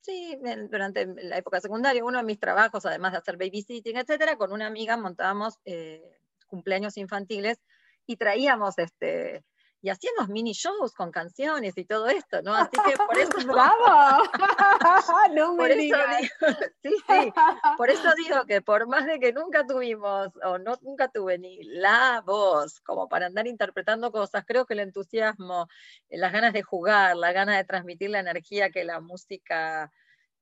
sí, 0.00 0.38
durante 0.70 1.06
la 1.24 1.38
época 1.38 1.60
secundaria, 1.60 2.04
uno 2.04 2.18
de 2.18 2.24
mis 2.24 2.38
trabajos, 2.38 2.86
además 2.86 3.12
de 3.12 3.18
hacer 3.18 3.36
babysitting, 3.36 3.96
etcétera, 3.96 4.36
con 4.36 4.52
una 4.52 4.66
amiga 4.66 4.96
montábamos 4.96 5.58
eh, 5.64 6.02
cumpleaños 6.46 6.96
infantiles 6.96 7.58
y 8.06 8.16
traíamos 8.16 8.78
este, 8.78 9.44
y 9.84 9.90
hacíamos 9.90 10.30
mini 10.30 10.54
shows 10.54 10.94
con 10.94 11.12
canciones 11.12 11.76
y 11.76 11.84
todo 11.84 12.08
esto, 12.08 12.40
¿no? 12.40 12.54
Así 12.54 12.70
que 12.70 12.96
por 12.96 13.18
eso... 13.18 13.32
¡Bravo! 13.46 14.24
no 15.34 15.52
me 15.52 15.58
por 15.58 15.76
digo, 15.76 15.98
sí, 16.82 16.88
sí, 17.06 17.32
por 17.76 17.90
eso 17.90 18.08
digo 18.16 18.46
que 18.46 18.62
por 18.62 18.86
más 18.86 19.04
de 19.04 19.20
que 19.20 19.34
nunca 19.34 19.66
tuvimos, 19.66 20.30
o 20.42 20.56
no, 20.56 20.78
nunca 20.80 21.08
tuve 21.08 21.36
ni 21.36 21.62
la 21.64 22.22
voz 22.24 22.80
como 22.80 23.10
para 23.10 23.26
andar 23.26 23.46
interpretando 23.46 24.10
cosas, 24.10 24.44
creo 24.46 24.64
que 24.64 24.72
el 24.72 24.80
entusiasmo, 24.80 25.68
eh, 26.08 26.16
las 26.16 26.32
ganas 26.32 26.54
de 26.54 26.62
jugar, 26.62 27.14
la 27.18 27.32
gana 27.32 27.54
de 27.54 27.64
transmitir 27.64 28.08
la 28.08 28.20
energía 28.20 28.70
que 28.70 28.84
la 28.84 29.00
música 29.00 29.92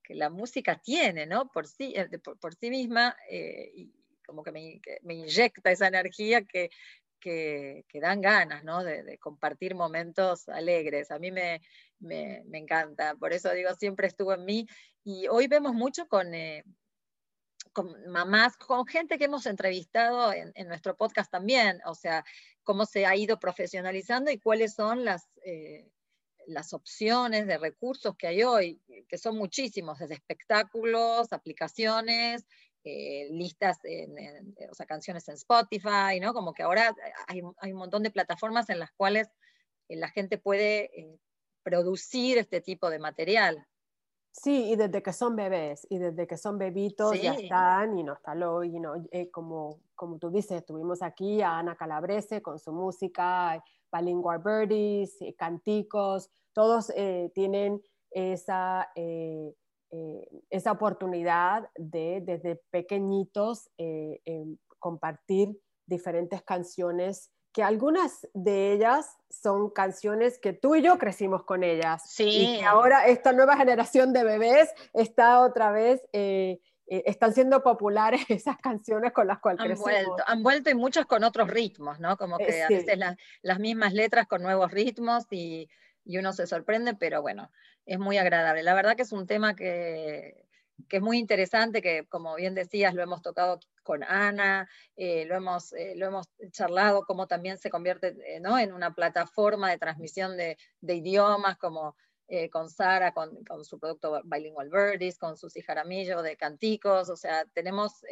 que 0.05 0.15
la 0.15 0.31
música 0.31 0.77
tiene, 0.77 1.27
¿no? 1.27 1.49
Por 1.49 1.67
sí, 1.67 1.95
eh, 1.97 2.09
por, 2.41 2.55
sí 2.55 2.71
misma, 2.71 3.17
eh, 3.29 3.73
y 3.75 3.93
como 4.25 4.45
que 4.45 4.53
me, 4.53 4.81
que 4.81 4.99
me, 5.03 5.15
inyecta 5.15 5.71
esa 5.71 5.89
energía 5.89 6.43
que, 6.45 6.71
que, 7.23 7.85
dan 7.95 8.21
ganas, 8.21 8.65
¿no? 8.65 8.83
De, 8.83 9.19
compartir 9.19 9.75
momentos 9.75 10.49
alegres. 10.49 11.11
A 11.11 11.19
mí 11.19 11.31
me, 11.31 11.63
me, 12.01 12.43
encanta, 12.53 13.15
por 13.15 13.33
eso 13.33 13.51
digo, 13.53 13.75
siempre 13.75 14.09
estuvo 14.09 14.35
en 14.35 14.45
mí. 14.45 14.67
Y 15.05 15.29
hoy 15.29 15.47
vemos 15.47 15.73
mucho 15.73 16.07
con, 16.09 16.35
eh, 16.35 16.65
mamás, 18.09 18.57
con 18.57 18.87
gente 18.87 19.19
que 19.19 19.25
hemos 19.25 19.47
entrevistado 19.47 20.33
en, 20.33 20.53
nuestro 20.69 20.97
podcast 20.97 21.31
también, 21.31 21.81
o 21.87 21.95
sea, 21.95 22.25
cómo 22.63 22.85
se 22.85 23.07
ha 23.07 23.17
ido 23.17 23.39
profesionalizando 23.39 24.31
y 24.31 24.39
cuáles 24.39 24.75
son 24.75 25.05
las... 25.05 25.29
Eh, 25.45 25.89
las 26.49 26.73
opciones 26.73 27.47
de 27.47 27.57
recursos 27.57 28.17
que 28.17 28.27
hay 28.27 28.43
hoy, 28.43 28.83
que 29.09 29.17
son 29.17 29.39
muchísimos, 29.39 30.01
desde 30.01 30.15
espectáculos, 30.15 31.33
aplicaciones, 31.33 32.45
eh, 32.85 33.29
listas, 33.31 33.79
en, 33.85 34.55
o 34.71 34.75
sea, 34.75 34.87
canciones 34.87 35.29
en 35.29 35.35
Spotify, 35.35 36.19
¿no? 36.21 36.33
Como 36.35 36.53
que 36.53 36.63
ahora 36.63 36.95
hay, 37.29 37.41
un 37.43 37.79
montón 37.79 38.03
de 38.03 38.11
plataformas 38.11 38.71
en 38.71 38.79
las 38.79 38.93
cuales 38.93 39.29
eh, 39.89 39.97
la 39.97 40.09
gente 40.09 40.39
puede 40.39 40.91
eh, 40.99 41.19
producir 41.63 42.39
este 42.39 42.61
tipo 42.61 42.91
de 42.91 42.99
material. 42.99 43.67
Sí, 44.33 44.71
y 44.73 44.77
desde 44.77 45.03
que 45.03 45.13
son 45.13 45.37
bebés, 45.37 45.87
y 45.91 45.99
desde 45.99 46.27
que 46.27 46.37
son 46.37 46.59
bebitos 46.59 47.21
ya 47.21 47.35
están, 47.35 47.99
y 47.99 48.03
no 48.03 48.15
está 48.15 48.35
lo, 48.35 48.65
y 48.65 48.81
no, 48.81 48.95
como, 49.31 49.81
como 49.95 50.19
tú 50.19 50.31
dices, 50.31 50.53
estuvimos 50.53 51.03
aquí 51.03 51.43
a 51.43 51.59
Ana 51.59 51.77
Calabrese 51.77 52.41
con 52.41 52.59
su 52.59 52.73
música, 52.73 53.63
Bilingual 53.93 54.41
Birdies, 54.43 55.19
canticos, 55.37 56.31
todos 56.55 56.91
tienen 57.35 57.83
esa 58.13 58.91
eh, 58.95 59.55
esa 60.49 60.73
oportunidad 60.73 61.69
de 61.77 62.23
desde 62.25 62.57
pequeñitos 62.71 63.69
eh, 63.77 64.21
em, 64.25 64.57
compartir 64.79 65.51
diferentes 65.87 66.43
canciones 66.43 67.31
que 67.53 67.63
algunas 67.63 68.27
de 68.33 68.73
ellas 68.73 69.19
son 69.29 69.69
canciones 69.69 70.39
que 70.39 70.55
tú 70.55 70.75
y 70.75 70.83
yo 70.83 70.97
crecimos 70.97 71.45
con 71.45 71.63
ellas. 71.63 72.03
Sí. 72.07 72.25
Y 72.25 72.59
que 72.59 72.65
ahora 72.65 73.07
esta 73.07 73.33
nueva 73.33 73.57
generación 73.59 74.15
de 74.15 74.25
bebés 74.25 74.71
está 74.95 75.41
otra 75.41 75.71
vez, 75.71 76.01
eh, 76.15 76.61
están 76.87 77.35
siendo 77.35 77.63
populares 77.63 78.23
esas 78.31 78.57
canciones 78.57 79.13
con 79.13 79.27
las 79.27 79.41
cuales 79.41 79.61
han 79.61 79.67
crecimos. 79.67 79.91
Vuelto, 79.91 80.25
han 80.27 80.43
vuelto 80.43 80.71
y 80.71 80.75
muchas 80.75 81.05
con 81.05 81.25
otros 81.25 81.49
ritmos, 81.49 82.01
¿no? 82.01 82.17
Como 82.17 82.39
que 82.39 82.63
a 82.63 82.69
veces 82.69 82.99
las 83.43 83.59
mismas 83.59 83.93
letras 83.93 84.27
con 84.27 84.43
nuevos 84.43 84.71
ritmos 84.71 85.27
y, 85.31 85.69
y 86.05 86.19
uno 86.19 86.33
se 86.33 86.47
sorprende, 86.47 86.95
pero 86.95 87.23
bueno, 87.23 87.51
es 87.87 87.99
muy 87.99 88.19
agradable. 88.19 88.63
La 88.63 88.75
verdad 88.75 88.97
que 88.97 89.03
es 89.03 89.13
un 89.13 89.27
tema 89.27 89.55
que, 89.55 90.47
es 90.91 91.01
muy 91.01 91.19
interesante, 91.19 91.81
que 91.81 92.07
como 92.09 92.35
bien 92.35 92.55
decías, 92.55 92.95
lo 92.95 93.03
hemos 93.03 93.23
tocado 93.23 93.61
con 93.83 94.03
Ana, 94.05 94.69
eh, 94.97 95.25
lo, 95.27 95.37
hemos, 95.37 95.73
eh, 95.73 95.95
lo 95.97 96.07
hemos 96.07 96.29
charlado, 96.51 97.05
cómo 97.05 97.27
también 97.27 97.59
se 97.59 97.71
convierte 97.71 98.09
eh, 98.27 98.43
en 98.43 98.73
una 98.73 98.95
plataforma 98.95 99.71
de 99.71 99.79
transmisión 99.79 100.37
de, 100.37 100.57
idiomas, 100.83 101.57
como 101.57 101.97
con 102.51 102.71
Sara, 102.71 103.13
con, 103.13 103.45
su 103.63 103.79
producto 103.79 104.23
Bilingual 104.25 104.71
Birdies, 104.71 105.19
con 105.19 105.37
Susi 105.37 105.61
Jaramillo 105.61 106.23
de 106.23 106.39
Canticos, 106.39 107.11
o 107.11 107.17
sea, 107.17 107.45
tenemos, 107.53 108.07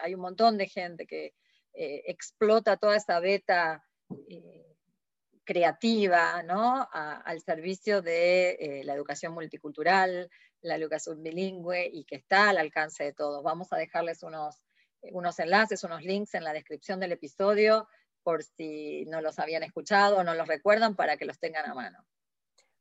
hay 0.00 0.14
un 0.14 0.20
montón 0.22 0.56
de 0.56 0.66
gente 0.66 1.06
que 1.06 1.34
explota 1.74 2.78
toda 2.78 2.96
esa 2.96 3.20
beta 3.20 3.84
creativa, 5.46 6.42
¿no? 6.42 6.86
al 6.92 7.40
servicio 7.40 8.02
de 8.02 8.50
eh, 8.50 8.84
la 8.84 8.92
educación 8.92 9.32
multicultural, 9.32 10.28
la 10.60 10.74
educación 10.74 11.22
bilingüe 11.22 11.88
y 11.90 12.04
que 12.04 12.16
está 12.16 12.50
al 12.50 12.58
alcance 12.58 13.04
de 13.04 13.12
todos. 13.14 13.42
Vamos 13.42 13.72
a 13.72 13.76
dejarles 13.76 14.22
unos, 14.22 14.62
unos 15.12 15.38
enlaces, 15.38 15.84
unos 15.84 16.02
links 16.02 16.34
en 16.34 16.44
la 16.44 16.52
descripción 16.52 17.00
del 17.00 17.12
episodio 17.12 17.88
por 18.22 18.42
si 18.42 19.06
no 19.06 19.22
los 19.22 19.38
habían 19.38 19.62
escuchado 19.62 20.18
o 20.18 20.24
no 20.24 20.34
los 20.34 20.48
recuerdan 20.48 20.96
para 20.96 21.16
que 21.16 21.24
los 21.24 21.38
tengan 21.38 21.70
a 21.70 21.74
mano. 21.74 22.04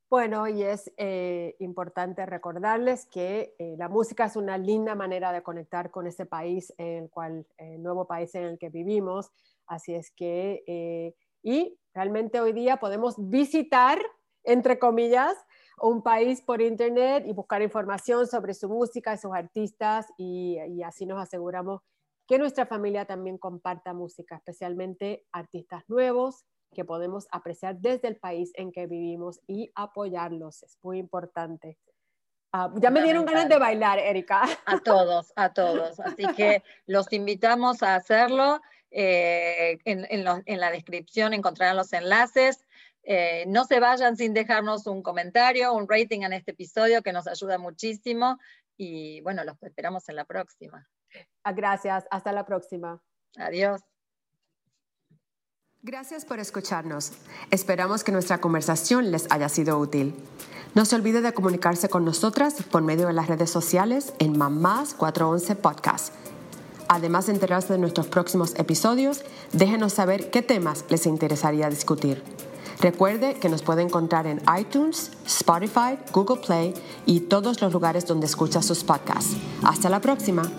Bueno, 0.09 0.47
y 0.47 0.63
es 0.63 0.91
eh, 0.97 1.55
importante 1.59 2.25
recordarles 2.25 3.05
que 3.05 3.55
eh, 3.59 3.75
la 3.77 3.89
música 3.89 4.25
es 4.25 4.35
una 4.35 4.57
linda 4.57 4.95
manera 4.95 5.31
de 5.31 5.43
conectar 5.43 5.91
con 5.91 6.07
ese 6.07 6.25
país, 6.25 6.73
en 6.77 7.03
el 7.03 7.09
cual, 7.09 7.45
nuevo 7.77 8.07
país 8.07 8.33
en 8.35 8.45
el 8.45 8.57
que 8.57 8.69
vivimos. 8.69 9.29
Así 9.67 9.93
es 9.93 10.11
que, 10.11 11.13
y 11.43 11.77
Realmente 11.95 12.41
hoy 12.41 12.51
día 12.51 12.75
podemos 12.75 13.15
visitar, 13.17 13.97
entre 14.43 14.77
comillas, 14.77 15.33
un 15.81 16.03
país 16.03 16.41
por 16.41 16.61
internet 16.61 17.23
y 17.25 17.31
buscar 17.31 17.61
información 17.61 18.27
sobre 18.27 18.53
su 18.53 18.67
música 18.67 19.13
y 19.13 19.17
sus 19.17 19.33
artistas 19.33 20.05
y, 20.17 20.59
así 20.83 21.05
nos 21.05 21.23
aseguramos 21.23 21.81
que 22.27 22.37
nuestra 22.37 22.65
familia 22.65 23.05
también 23.05 23.37
comparta 23.37 23.93
música, 23.93 24.35
especialmente 24.35 25.25
artistas 25.31 25.83
nuevos 25.87 26.43
que 26.73 26.83
podemos 26.83 27.27
apreciar 27.31 27.77
desde 27.77 28.09
el 28.09 28.17
país 28.17 28.51
en 28.55 28.73
que 28.73 28.87
vivimos 28.87 29.39
y 29.47 29.71
apoyarlos. 29.73 30.63
Es 30.63 30.77
muy 30.81 30.97
importante. 30.97 31.77
Ah, 32.51 32.73
ya 32.75 32.89
me 32.89 33.01
dieron 33.03 33.23
ganas 33.23 33.47
de 33.47 33.57
bailar, 33.57 33.99
Erika. 33.99 34.43
A 34.65 34.79
todos, 34.79 35.31
a 35.37 35.53
todos. 35.53 35.97
Así 36.01 36.25
que 36.35 36.61
los 36.87 37.11
invitamos 37.13 37.83
a 37.83 37.95
hacerlo 37.95 38.61
Eh, 38.97 39.77
en, 39.83 40.23
la 40.23 40.71
descripción 40.71 41.33
encontrarán 41.33 41.75
los 41.75 41.91
enlaces. 41.91 42.65
Eh, 43.03 43.43
no 43.45 43.65
se 43.65 43.81
vayan 43.81 44.15
sin 44.15 44.33
dejarnos 44.33 44.87
un 44.87 45.03
comentario, 45.03 45.73
un 45.73 45.85
rating 45.87 46.21
en 46.21 46.31
este 46.31 46.51
episodio 46.51 47.03
que 47.03 47.11
nos 47.11 47.27
ayuda 47.27 47.57
muchísimo. 47.57 48.39
Y 48.77 49.19
bueno, 49.21 49.43
los 49.43 49.61
esperamos 49.63 50.07
en 50.07 50.15
la 50.15 50.23
próxima. 50.23 50.87
Ah, 51.43 51.51
gracias, 51.51 52.05
hasta 52.09 52.31
la 52.31 52.45
próxima. 52.45 53.01
Adiós. 53.37 53.81
Gracias 55.81 56.23
por 56.23 56.39
escucharnos. 56.39 57.11
Esperamos 57.51 58.03
que 58.05 58.13
nuestra 58.13 58.39
conversación 58.39 59.11
les 59.11 59.29
haya 59.29 59.49
sido 59.49 59.77
útil. 59.77 60.15
No 60.73 60.85
se 60.85 60.95
olvide 60.95 61.21
de 61.21 61.33
comunicarse 61.33 61.89
con 61.89 62.05
nosotras 62.05 62.55
por 62.71 62.81
medio 62.81 63.07
de 63.07 63.13
las 63.13 63.27
redes 63.27 63.49
sociales 63.49 64.13
en 64.19 64.37
Mamás 64.37 64.93
411 64.93 65.55
Podcast 65.57 66.24
Además 66.87 67.25
de 67.25 67.33
enterarse 67.33 67.73
de 67.73 67.79
nuestros 67.79 68.07
próximos 68.07 68.53
episodios, 68.55 69.23
déjenos 69.53 69.93
saber 69.93 70.29
qué 70.29 70.41
temas 70.41 70.85
les 70.89 71.05
interesaría 71.05 71.69
discutir. 71.69 72.23
Recuerde 72.79 73.35
que 73.35 73.49
nos 73.49 73.63
puede 73.63 73.81
encontrar 73.81 74.27
en 74.27 74.41
iTunes, 74.59 75.11
Spotify, 75.25 75.97
Google 76.11 76.41
Play 76.45 76.73
y 77.05 77.21
todos 77.21 77.61
los 77.61 77.73
lugares 77.73 78.05
donde 78.05 78.25
escucha 78.25 78.61
sus 78.61 78.83
podcasts. 78.83 79.35
Hasta 79.63 79.89
la 79.89 80.01
próxima. 80.01 80.51